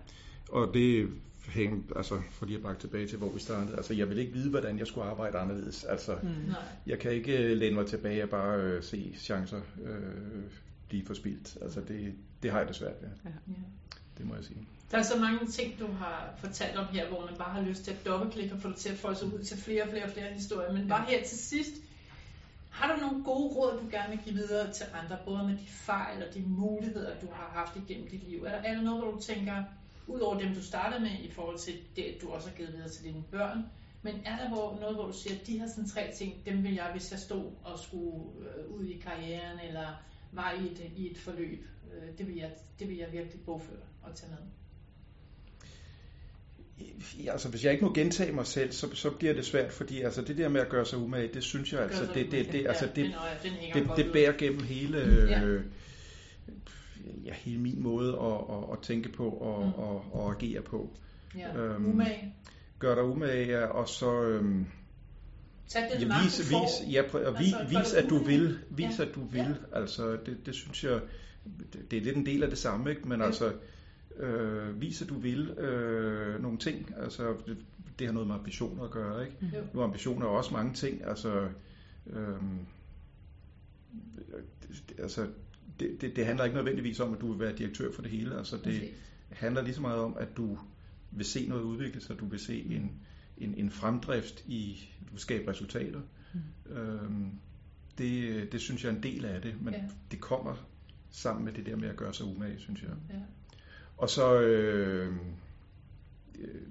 Og 0.49 0.73
det 0.73 1.09
hænger, 1.49 1.77
altså 1.95 2.21
for 2.31 2.45
lige 2.45 2.57
at 2.57 2.63
bakke 2.63 2.81
tilbage 2.81 3.07
til, 3.07 3.17
hvor 3.17 3.29
vi 3.29 3.39
startede. 3.39 3.77
Altså, 3.77 3.93
jeg 3.93 4.09
vil 4.09 4.17
ikke 4.17 4.33
vide, 4.33 4.49
hvordan 4.49 4.79
jeg 4.79 4.87
skulle 4.87 5.07
arbejde 5.09 5.37
anderledes. 5.37 5.83
Altså, 5.83 6.17
Mm. 6.23 6.53
Jeg 6.85 6.99
kan 6.99 7.11
ikke 7.11 7.37
øh, 7.37 7.57
læne 7.57 7.75
mig 7.75 7.87
tilbage 7.87 8.23
og 8.23 8.29
bare 8.29 8.59
øh, 8.61 8.83
se 8.83 9.15
chancer 9.17 9.61
øh, 9.83 10.43
blive 10.87 11.05
forspildt. 11.05 11.57
Altså, 11.61 11.81
det, 11.81 12.13
det 12.43 12.51
har 12.51 12.59
jeg 12.59 12.67
det 12.67 12.75
svært 12.75 13.01
ved. 13.01 13.09
Ja. 13.25 13.29
Det 14.17 14.25
må 14.25 14.35
jeg 14.35 14.43
sige. 14.43 14.67
Der 14.91 14.97
er 14.97 15.03
så 15.03 15.19
mange 15.19 15.47
ting, 15.47 15.79
du 15.79 15.87
har 15.87 16.33
fortalt 16.37 16.77
om 16.77 16.85
her, 16.85 17.09
hvor 17.09 17.25
man 17.25 17.37
bare 17.37 17.53
har 17.53 17.61
lyst 17.61 17.83
til 17.83 17.91
at 17.91 18.05
dobbeltklikke 18.05 18.53
og 18.55 18.61
få 18.61 18.67
det 18.69 18.75
til 18.75 18.89
at 18.89 18.97
folde 18.97 19.17
sig 19.19 19.27
ud 19.33 19.43
til 19.43 19.57
flere 19.57 19.83
og 19.83 19.89
flere 19.89 20.03
og 20.03 20.09
flere 20.11 20.33
historier. 20.33 20.73
Men 20.73 20.87
bare 20.87 21.05
her 21.07 21.23
til 21.23 21.37
sidst, 21.37 21.71
har 22.69 22.95
du 22.95 23.01
nogle 23.01 23.23
gode 23.23 23.55
råd, 23.55 23.79
du 23.83 23.89
gerne 23.91 24.09
vil 24.09 24.19
give 24.25 24.35
videre 24.35 24.73
til 24.73 24.85
andre, 25.03 25.17
både 25.25 25.43
med 25.43 25.53
de 25.53 25.67
fejl 25.67 26.23
og 26.27 26.33
de 26.33 26.41
muligheder, 26.47 27.19
du 27.21 27.27
har 27.31 27.51
haft 27.53 27.75
igennem 27.75 28.07
dit 28.09 28.29
liv? 28.29 28.43
Er 28.43 28.49
der, 28.49 28.57
er 28.57 28.73
der 28.75 28.81
noget, 28.81 29.03
hvor 29.03 29.11
du 29.11 29.21
tænker, 29.21 29.63
ud 30.07 30.19
over 30.19 30.39
dem, 30.39 30.53
du 30.53 30.63
startede 30.63 31.01
med, 31.01 31.11
i 31.23 31.31
forhold 31.31 31.57
til 31.57 31.73
det, 31.95 32.17
du 32.21 32.29
også 32.29 32.49
har 32.49 32.55
givet 32.55 32.73
videre 32.73 32.89
til 32.89 33.03
dine 33.03 33.23
børn, 33.31 33.59
men 34.01 34.15
er 34.25 34.37
der 34.37 34.49
hvor, 34.49 34.77
noget, 34.81 34.95
hvor 34.95 35.05
du 35.05 35.13
siger, 35.13 35.35
at 35.35 35.47
de 35.47 35.59
her 35.59 35.67
sådan 35.67 35.89
tre 35.89 36.11
ting, 36.17 36.45
dem 36.45 36.63
vil 36.63 36.73
jeg, 36.73 36.89
hvis 36.91 37.11
jeg 37.11 37.19
stod 37.19 37.51
og 37.63 37.79
skulle 37.79 38.23
øh, 38.39 38.71
ud 38.71 38.85
i 38.85 38.97
karrieren, 38.97 39.59
eller 39.67 39.87
var 40.31 40.51
i 40.51 40.71
et, 40.71 40.91
i 40.97 41.11
et 41.11 41.17
forløb, 41.17 41.65
øh, 41.93 42.17
det, 42.17 42.27
vil 42.27 42.35
jeg, 42.35 42.51
det 42.79 42.89
vil 42.89 42.97
jeg 42.97 43.11
virkelig 43.11 43.41
bogføre 43.45 43.85
og 44.03 44.15
tage 44.15 44.31
med? 44.31 44.37
Ja, 47.23 47.31
altså, 47.31 47.49
hvis 47.49 47.63
jeg 47.63 47.71
ikke 47.71 47.85
må 47.85 47.93
gentage 47.93 48.31
mig 48.31 48.47
selv, 48.47 48.71
så, 48.71 48.95
så 48.95 49.09
bliver 49.09 49.33
det 49.33 49.45
svært, 49.45 49.71
fordi 49.71 50.01
altså, 50.01 50.21
det 50.21 50.37
der 50.37 50.49
med 50.49 50.61
at 50.61 50.69
gøre 50.69 50.85
sig 50.85 50.99
umage, 50.99 51.33
det 51.33 51.43
synes 51.43 51.73
jeg, 51.73 51.81
altså, 51.81 52.07
det, 52.13 52.31
det, 52.31 52.51
det, 52.51 52.67
altså, 52.67 52.89
det, 52.95 53.15
det, 53.73 53.87
det 53.97 54.11
bærer 54.13 54.37
gennem 54.37 54.63
hele, 54.63 54.97
øh, 54.97 55.61
ja, 57.25 57.33
hele 57.33 57.59
min 57.61 57.83
måde 57.83 58.09
at, 58.13 58.55
at, 58.57 58.63
at 58.73 58.79
tænke 58.81 59.09
på 59.11 59.29
og, 59.29 59.65
Mm. 59.65 59.73
og, 59.73 60.05
og 60.13 60.31
agere 60.31 60.61
på. 60.61 60.89
Ja. 61.37 61.57
øhm, 61.57 61.85
Umage. 61.85 62.33
Gør 62.79 62.95
dig 62.95 63.03
umage, 63.03 63.47
ja, 63.47 63.65
og 63.65 63.89
så 63.89 64.21
øhm, 64.23 64.65
Tag 65.67 65.81
den 65.99 66.07
ja, 66.07 66.23
vis, 66.23 66.37
du 66.37 66.43
får. 66.43 66.61
vis, 66.85 66.93
ja, 66.93 67.01
prøv, 67.11 67.21
og 67.21 67.27
Altså, 67.27 67.43
vi, 67.43 67.73
gør 67.73 67.79
vis, 67.79 67.93
at 67.93 68.09
du 68.09 68.17
vil. 68.17 68.59
Vis, 68.69 68.99
Ja. 68.99 69.05
at 69.05 69.15
du 69.15 69.23
vil. 69.25 69.57
Ja. 69.73 69.79
Altså, 69.79 70.17
det, 70.25 70.37
det 70.45 70.55
synes 70.55 70.83
jeg, 70.83 70.99
det, 71.73 71.91
det 71.91 71.97
er 71.97 72.01
lidt 72.03 72.17
en 72.17 72.25
del 72.25 72.43
af 72.43 72.49
det 72.49 72.57
samme, 72.57 72.89
ikke? 72.89 73.07
Men 73.07 73.19
Ja. 73.19 73.25
altså, 73.25 73.53
øh, 74.17 74.81
vis, 74.81 75.01
at 75.01 75.09
du 75.09 75.19
vil 75.19 75.49
øh, 75.49 76.41
nogle 76.41 76.57
ting. 76.57 76.93
Altså, 76.97 77.33
det, 77.47 77.57
det 77.99 78.07
har 78.07 78.13
noget 78.13 78.27
med 78.27 78.35
ambitioner 78.35 78.83
at 78.83 78.91
gøre, 78.91 79.25
ikke? 79.25 79.37
Jo. 79.57 79.61
Nu 79.73 79.79
er 79.79 79.83
ambitioner 79.83 80.25
også 80.25 80.53
mange 80.53 80.73
ting. 80.73 81.03
Altså, 81.07 81.47
øhm, 82.07 82.59
det, 84.89 84.99
altså 84.99 85.27
det, 85.79 86.01
det, 86.01 86.15
det 86.15 86.25
handler 86.25 86.43
ikke 86.45 86.55
nødvendigvis 86.55 86.99
om, 86.99 87.13
at 87.13 87.21
du 87.21 87.31
vil 87.31 87.39
være 87.39 87.55
direktør 87.57 87.91
for 87.91 88.01
det 88.01 88.11
hele. 88.11 88.37
Altså, 88.37 88.55
det 88.55 88.63
Præcis. 88.63 88.89
handler 89.29 89.61
lige 89.61 89.73
så 89.75 89.81
meget 89.81 89.99
om, 89.99 90.15
at 90.19 90.37
du 90.37 90.57
vil 91.11 91.25
se 91.25 91.47
noget 91.47 91.63
udvikle 91.63 92.01
sig, 92.01 92.19
du 92.19 92.25
vil 92.25 92.39
se 92.39 92.63
en, 92.63 92.91
en, 93.37 93.53
en 93.57 93.69
fremdrift 93.71 94.43
i, 94.47 94.89
du 95.07 95.11
vil 95.11 95.19
skabe 95.19 95.51
resultater. 95.51 95.99
Mm. 96.33 96.73
Øhm, 96.75 97.31
det, 97.97 98.51
det 98.51 98.61
synes 98.61 98.83
jeg 98.83 98.91
er 98.91 98.95
en 98.95 99.03
del 99.03 99.25
af 99.25 99.41
det, 99.41 99.61
men 99.61 99.73
Ja. 99.73 99.81
det 100.11 100.21
kommer 100.21 100.55
sammen 101.11 101.45
med 101.45 101.53
det 101.53 101.65
der 101.65 101.75
med 101.75 101.89
at 101.89 101.95
gøre 101.95 102.13
sig 102.13 102.25
umage, 102.25 102.59
synes 102.59 102.81
jeg. 102.81 102.91
Ja. 103.09 103.19
Og 103.97 104.09
så 104.09 104.41
øh, 104.41 105.15
øh, 106.39 106.61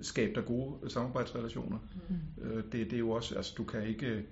skabe 0.00 0.34
dig 0.34 0.44
gode 0.44 0.90
samarbejdsrelationer. 0.90 1.78
Mm. 2.08 2.44
Øh, 2.44 2.64
det, 2.64 2.72
det 2.72 2.92
er 2.92 2.98
jo 2.98 3.10
også, 3.10 3.34
altså 3.34 3.54
du 3.58 3.64
kan 3.64 3.82
ikke, 3.86 4.22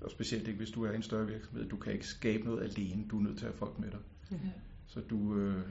og 0.00 0.10
specielt 0.10 0.46
ikke 0.48 0.58
hvis 0.58 0.70
du 0.70 0.84
er 0.84 0.92
en 0.92 1.02
større 1.02 1.26
virksomhed, 1.26 1.68
du 1.68 1.76
kan 1.76 1.92
ikke 1.92 2.06
skabe 2.06 2.44
noget 2.44 2.62
alene, 2.62 3.04
du 3.10 3.18
er 3.18 3.22
nødt 3.22 3.38
til 3.38 3.44
at 3.44 3.50
have 3.52 3.58
folk 3.58 3.78
med 3.78 3.90
dig. 3.90 3.98
Ja. 4.30 4.36
Så 4.86 5.00
du, 5.00 5.36
øh, 5.36 5.62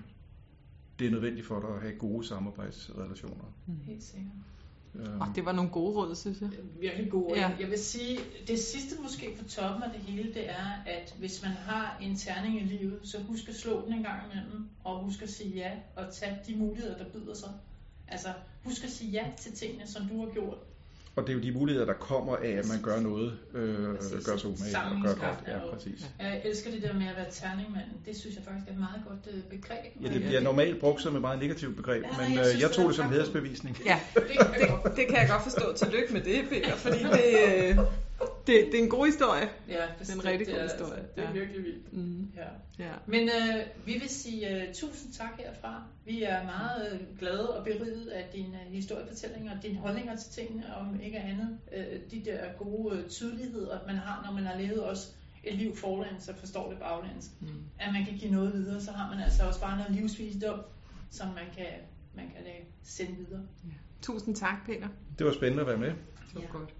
det 0.99 1.07
er 1.07 1.11
nødvendigt 1.11 1.47
for 1.47 1.59
dig 1.59 1.69
at 1.69 1.81
have 1.81 1.93
gode 1.93 2.27
samarbejdsrelationer. 2.27 3.53
Helt 3.85 4.03
sikkert. 4.03 4.31
Øh, 4.95 5.19
Og 5.19 5.27
det 5.35 5.45
var 5.45 5.51
nogle 5.51 5.71
gode 5.71 5.95
råd, 5.95 6.15
synes 6.15 6.41
jeg. 6.41 6.49
Virkelig 6.79 7.11
god. 7.11 7.35
Ja. 7.35 7.41
Ja. 7.49 7.55
Jeg 7.59 7.69
vil 7.69 7.79
sige, 7.79 8.19
det 8.47 8.59
sidste 8.59 9.01
måske 9.01 9.35
på 9.39 9.49
toppen 9.49 9.83
af 9.83 9.91
det 9.91 9.99
hele, 9.99 10.33
det 10.33 10.49
er, 10.49 10.83
at 10.85 11.15
hvis 11.19 11.43
man 11.43 11.51
har 11.51 11.97
en 12.01 12.15
terning 12.15 12.61
i 12.61 12.63
livet, 12.63 12.99
så 13.03 13.17
husk 13.21 13.49
at 13.49 13.55
slå 13.55 13.85
den 13.85 13.93
en 13.93 14.03
gang 14.03 14.21
imellem, 14.33 14.65
og 14.83 15.03
husk 15.03 15.21
at 15.21 15.29
sige 15.29 15.49
ja, 15.55 15.71
og 15.95 16.13
tage 16.13 16.39
de 16.47 16.55
muligheder, 16.55 16.97
der 16.97 17.09
byder 17.11 17.33
sig. 17.33 17.49
Altså, 18.07 18.27
husk 18.63 18.83
at 18.83 18.89
sige 18.89 19.11
ja 19.11 19.31
til 19.37 19.51
tingene, 19.51 19.87
som 19.87 20.07
du 20.07 20.25
har 20.25 20.31
gjort. 20.33 20.57
Og 21.17 21.23
det 21.27 21.29
er 21.29 21.33
jo 21.33 21.39
de 21.43 21.51
muligheder, 21.51 21.85
der 21.85 21.93
kommer 21.93 22.35
af, 22.35 22.49
at 22.49 22.65
man 22.67 22.81
gør 22.81 22.99
noget, 22.99 23.33
øh, 23.53 23.95
Præcis. 23.95 24.25
gør 24.25 24.37
sig 24.37 24.49
umage 24.49 24.77
og 24.77 25.01
gør 25.03 25.13
godt. 25.25 25.39
Ja, 25.47 25.57
præcis. 25.73 26.05
Jeg 26.19 26.41
elsker 26.45 26.71
det 26.71 26.81
der 26.83 26.93
med 26.93 27.07
at 27.07 27.15
være 27.15 27.25
terningmanden. 27.31 27.97
Det 28.05 28.15
synes 28.17 28.35
jeg 28.35 28.43
faktisk 28.43 28.67
er 28.67 28.71
et 28.71 28.79
meget 28.79 29.01
godt 29.07 29.35
øh, 29.35 29.41
begreb. 29.59 29.91
Ja, 30.03 30.07
det 30.13 30.21
bliver 30.21 30.41
normalt 30.41 30.79
brugt 30.79 31.01
som 31.01 31.15
et 31.15 31.21
meget 31.21 31.39
negativt 31.39 31.75
begreb, 31.75 32.03
Ja, 32.03 32.09
men 32.27 32.33
jeg 32.37 32.39
øh, 32.39 32.45
synes, 32.45 32.61
jeg 32.61 32.69
det 32.69 32.75
tog 32.75 32.83
er 32.83 32.87
det 32.87 32.95
som 32.95 33.09
hædersbevisning. 33.09 33.77
Ja, 33.85 33.99
Det 34.13 34.23
kan 34.27 34.61
jeg 34.61 34.69
godt. 34.83 34.95
det 34.97 35.07
kan 35.07 35.17
jeg 35.17 35.27
godt 35.29 35.43
forstå. 35.43 35.73
Tillykke 35.75 36.13
med 36.13 36.21
det, 36.21 36.39
Peter, 36.49 36.75
fordi 36.75 37.03
det, 37.03 37.25
øh, 37.47 37.77
det, 38.47 38.65
det 38.71 38.79
er 38.79 38.83
en 38.83 38.89
god 38.89 39.05
historie. 39.05 39.49
Ja, 39.67 39.83
Det 39.99 40.09
er 40.09 40.13
en 40.13 40.25
rigtig 40.25 40.47
god 40.47 40.55
er, 40.55 40.63
historie. 40.63 40.97
Altså, 40.99 41.11
det 41.15 41.23
er 41.23 41.27
Ja. 41.27 41.33
virkelig 41.33 41.63
vildt. 41.63 41.93
Mm. 41.93 42.31
Ja. 42.35 42.47
Ja. 42.85 42.91
Men 43.05 43.23
øh, 43.29 43.65
vi 43.85 43.93
vil 43.93 44.09
sige 44.09 44.47
uh, 44.67 44.73
tusind 44.73 45.13
tak 45.13 45.31
herfra. 45.39 45.83
Vi 46.05 46.23
er 46.23 46.43
meget 46.43 46.93
øh, 46.93 47.17
glade 47.19 47.57
og 47.57 47.63
beriget 47.65 48.07
af 48.07 48.29
dine 48.33 48.59
øh, 48.67 48.71
historiefortællinger 48.73 49.57
og 49.57 49.63
dine 49.63 49.77
holdninger 49.79 50.15
til 50.15 50.31
tingene, 50.31 50.75
om 50.75 50.99
ikke 51.01 51.19
andet. 51.19 51.57
Øh, 51.77 51.99
de 52.11 52.21
der 52.25 52.39
gode 52.57 52.97
øh, 52.97 53.09
tydeligheder, 53.09 53.79
man 53.87 53.95
har, 53.95 54.23
når 54.25 54.33
man 54.33 54.43
har 54.45 54.59
levet 54.59 54.83
også 54.83 55.07
et 55.43 55.55
liv 55.55 55.75
forlæns 55.75 56.27
og 56.29 56.35
forstår 56.35 56.69
det 56.69 56.79
baglæns. 56.79 57.31
Mm. 57.41 57.47
At 57.79 57.93
man 57.93 58.05
kan 58.05 58.17
give 58.17 58.31
noget 58.31 58.53
videre, 58.53 58.81
så 58.81 58.91
har 58.91 59.15
man 59.15 59.23
altså 59.23 59.43
også 59.43 59.61
bare 59.61 59.77
noget 59.77 59.91
livsvisdom, 59.95 60.59
som 61.11 61.27
man 61.27 61.45
kan, 61.57 61.67
man 62.15 62.25
kan 62.35 62.45
øh, 62.45 62.65
sende 62.83 63.15
videre. 63.15 63.41
Tusind 64.01 64.35
tak, 64.35 64.65
Peter. 64.65 64.87
Det 65.17 65.25
var 65.25 65.33
spændende 65.33 65.61
at 65.61 65.67
være 65.67 65.77
med. 65.77 65.87
Det 65.89 66.35
var 66.35 66.41
Ja. 66.41 66.47
godt. 66.47 66.73